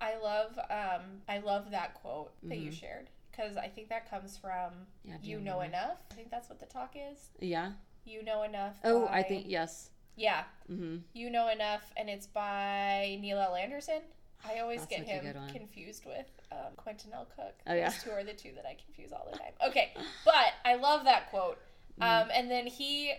[0.01, 4.37] I love um I love that quote that you shared because I think that comes
[4.37, 4.73] from
[5.05, 5.99] Yeah, you you know enough.
[6.11, 7.31] I think that's what the talk is.
[7.41, 7.73] Yeah.
[8.05, 8.77] You know enough.
[8.85, 9.91] Oh, I think yes.
[10.17, 10.99] yeah, Mm-hmm.
[11.13, 13.55] you know enough, and it's by Neil L.
[13.57, 14.03] Andersen.
[14.45, 17.27] I always That's get him confused with um, Quentin L.
[17.37, 17.55] Cook.
[17.67, 17.89] Oh, yeah.
[17.91, 19.53] Those two are the two that I confuse all the time.
[19.67, 19.93] Okay,
[20.25, 21.59] but I love that quote.
[22.01, 22.23] Mm.
[22.23, 23.13] Um, and then he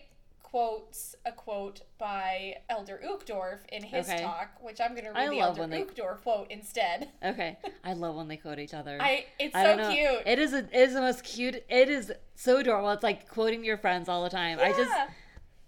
[0.43, 4.21] quotes a quote by Elder Uchtdorf in his Okay.
[4.23, 7.09] talk, which I'm going to I read the love Elder they- Uchtdorf quote instead.
[7.23, 7.57] Okay.
[7.83, 8.97] I love when they quote each other.
[9.01, 9.93] I it's I so don't know.
[9.93, 10.21] cute.
[10.25, 11.55] It is a, it is the most cute.
[11.67, 12.91] It is so adorable.
[12.91, 14.57] It's like quoting your friends all the time.
[14.61, 14.91] I just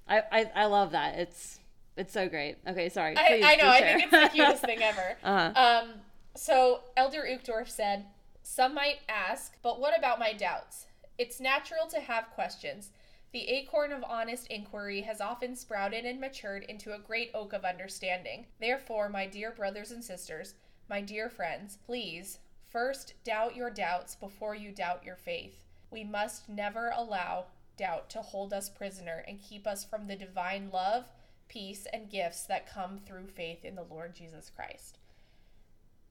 [0.07, 1.19] I, I I love that.
[1.19, 1.59] It's
[1.99, 2.57] it's so great.
[2.67, 3.17] Okay, sorry.
[3.17, 3.69] I, Please, I know.
[3.69, 5.17] I think it's the cutest thing ever.
[5.23, 5.83] Uh-huh.
[5.83, 5.89] Um,
[6.35, 8.05] so Elder Uchtdorf said,
[8.41, 10.87] Some might ask, but what about my doubts?
[11.17, 12.91] It's natural to have questions.
[13.31, 17.65] The acorn of honest inquiry has often sprouted and matured into a great oak of
[17.65, 18.47] understanding.
[18.59, 20.55] Therefore, my dear brothers and sisters,
[20.89, 22.39] my dear friends, please,
[22.71, 25.63] first doubt your doubts before you doubt your faith.
[25.91, 27.45] We must never allow
[27.77, 31.05] doubt to hold us prisoner and keep us from the divine love,
[31.49, 34.97] peace, and gifts that come through faith in the Lord Jesus Christ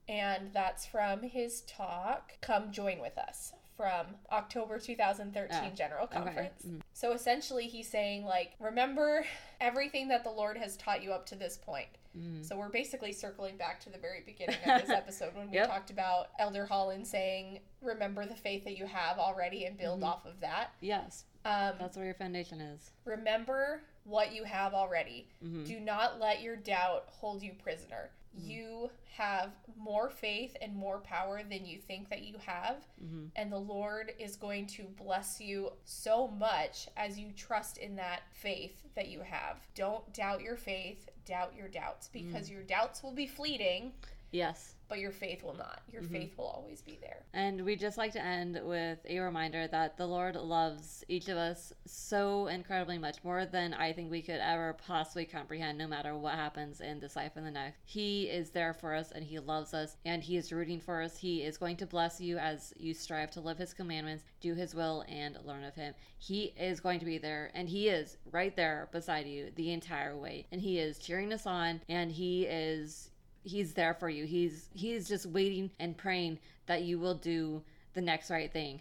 [0.09, 6.17] and that's from his talk come join with us from october 2013 Ah, general okay.
[6.17, 6.81] conference Mhm.
[6.95, 9.25] so essentially he's saying like remember
[9.61, 12.43] everything that the lord has taught you up to this point Mhm.
[12.45, 15.69] so we're basically circling back to the very beginning of this episode when we Yep.
[15.69, 20.25] talked about elder holland saying remember the faith that you have already and build off
[20.25, 22.93] of that Yes, um, that's where your foundation is.
[23.05, 25.29] remember what you have already.
[25.43, 25.67] Mhm.
[25.67, 28.11] Do not let your doubt hold you prisoner.
[28.35, 32.87] You have more faith and more power than you think that you have.
[33.03, 33.33] Mhm.
[33.35, 38.23] And the Lord is going to bless you so much as you trust in that
[38.33, 39.67] faith that you have.
[39.75, 43.93] Don't doubt your faith, doubt your doubts because your doubts will be fleeting,
[44.31, 44.75] Yes.
[44.89, 45.83] but your faith will not.
[45.93, 46.13] Your mm-hmm.
[46.13, 47.23] faith will always be there.
[47.35, 51.37] And we just like to end with a reminder that the Lord loves each of
[51.37, 56.17] us so incredibly much more than I think we could ever possibly comprehend, no matter
[56.17, 57.81] what happens in this life and the next.
[57.85, 61.19] He is there for us and He loves us and He is rooting for us.
[61.19, 64.75] He is going to bless you as you strive to live His commandments, do His
[64.75, 65.95] will, and learn of Him.
[66.19, 70.17] He is going to be there and He is right there beside you the entire
[70.17, 70.47] way.
[70.51, 73.08] And He is cheering us on and He is
[73.43, 77.63] he's there for you he's he's just waiting and praying that you will do
[77.95, 78.81] the next right thing.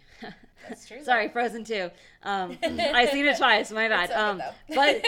[0.68, 0.98] That's true.
[1.02, 1.90] Sorry, Frozen 2.
[2.22, 3.72] Um, I seen it twice.
[3.72, 4.10] My bad.
[4.10, 4.42] Okay, Um,
[4.74, 5.02] but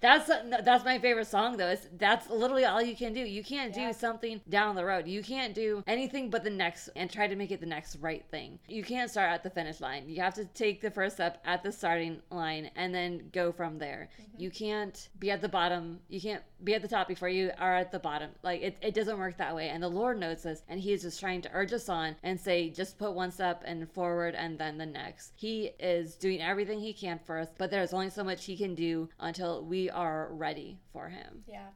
[0.00, 1.68] that's that's my favorite song though.
[1.68, 3.20] It's, that's literally all you can do.
[3.20, 3.92] You can't do Yeah.
[3.92, 5.06] something down the road.
[5.06, 8.24] You can't do anything but the next and try to make it the next right
[8.30, 8.58] thing.
[8.68, 10.08] You can't start at the finish line.
[10.08, 13.78] You have to take the first step at the starting line and then go from
[13.78, 14.08] there.
[14.20, 14.40] Mm-hmm.
[14.42, 16.00] You can't be at the bottom.
[16.08, 18.30] You can't be at the top before you are at the bottom.
[18.42, 19.68] Like it, it doesn't work that way.
[19.70, 22.38] And the Lord knows this and he is just trying to urge us on and
[22.38, 25.32] say just put one step and forward and then the next.
[25.36, 28.74] He is doing everything he can for us, but there's only so much he can
[28.74, 31.42] do until we are ready for him.
[31.48, 31.68] Yeah.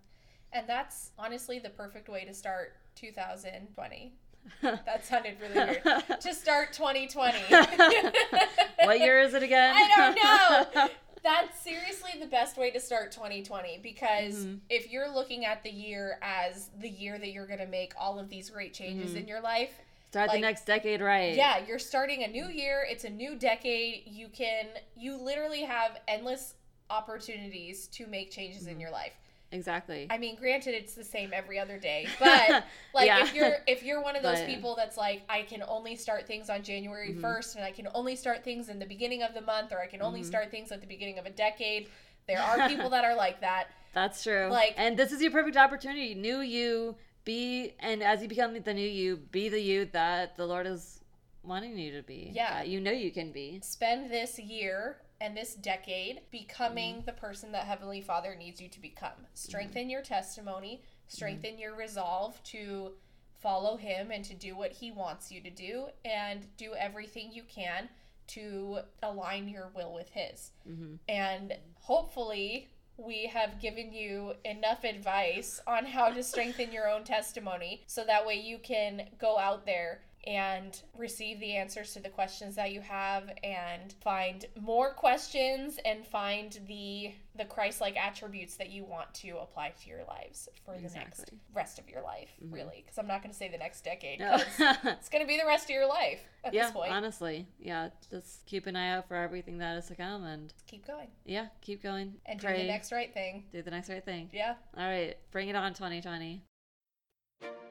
[0.53, 4.15] And that's honestly the perfect way to start 2020.
[4.63, 5.83] That sounded really weird.
[6.21, 7.39] to start 2020.
[8.85, 9.75] what year is it again?
[9.77, 10.89] I don't know.
[11.23, 14.55] That's seriously the best way to start 2020 because Mm-hmm.
[14.71, 18.19] if you're looking at the year as the year that you're going to make all
[18.19, 19.19] of these great changes Mm-hmm.
[19.19, 19.73] in your life,
[20.11, 21.37] Start the next decade right.
[21.37, 24.05] yeah, you're starting a new year, it's a new decade.
[24.07, 26.55] You can you literally have endless
[26.91, 28.73] opportunities to make changes Mm-hmm.
[28.73, 29.13] in your life.
[29.53, 30.07] Exactly.
[30.11, 32.65] I mean, granted, it's the same every other day, but
[32.95, 33.23] like Yeah.
[33.25, 36.27] if you're if you're one of those But- people that's like, I can only start
[36.27, 37.25] things on January Mm-hmm.
[37.25, 39.87] 1st, and I can only start things in the beginning of the month, or I
[39.87, 40.07] can Mm-hmm.
[40.07, 41.89] only start things at the beginning of a decade.
[42.29, 43.69] There are people that are like that.
[43.93, 44.47] That's true.
[44.51, 46.15] Like- and this is your perfect opportunity.
[46.15, 50.47] New you, be, and as you become the new you, be the you that the
[50.47, 51.01] Lord is
[51.43, 52.31] wanting you to be.
[52.33, 52.63] Yeah.
[52.63, 53.59] you know you can be.
[53.65, 57.07] Spend this year and this decade becoming Mm-hmm.
[57.07, 59.27] the person that Heavenly Father needs you to become.
[59.35, 61.61] Strengthen your testimony, strengthen Mm-hmm.
[61.61, 62.93] your resolve to
[63.41, 67.43] follow Him and to do what He wants you to do, and do everything you
[67.45, 67.89] can
[68.29, 70.51] to align your will with His.
[70.69, 70.95] Mm-hmm.
[71.09, 77.83] And hopefully, we have given you enough advice on how to strengthen your own testimony
[77.87, 82.55] so that way you can go out there and receive the answers to the questions
[82.57, 88.85] that you have and find more questions and find the the Christ-like attributes that you
[88.85, 92.55] want to apply to your lives for the next rest of your life mm-hmm.
[92.55, 94.35] really because I'm not going to say the next decade No.
[94.35, 97.47] it's going to be the rest of your life at yeah, this point honestly.
[97.59, 101.09] Yeah, just keep an eye out for everything that is to come and keep going
[101.25, 102.15] yeah, keep going.
[102.27, 104.29] and do the next right thing do the next right thing.
[104.35, 106.43] yeah All right, bring it on 2020.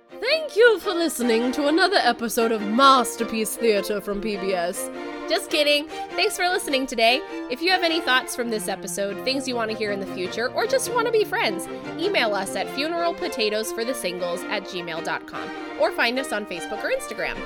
[0.10, 4.90] Thank you for listening to another episode of Masterpiece Theater from PBS.
[5.30, 5.88] Just kidding.
[6.16, 7.22] Thanks for listening today.
[7.52, 10.08] If you have any thoughts from this episode, things you want to hear in the
[10.08, 11.68] future, or just want to be friends,
[12.00, 15.50] email us at funeralpotatoesforthesingles at gmail.com
[15.80, 17.38] or find us on Facebook or Instagram.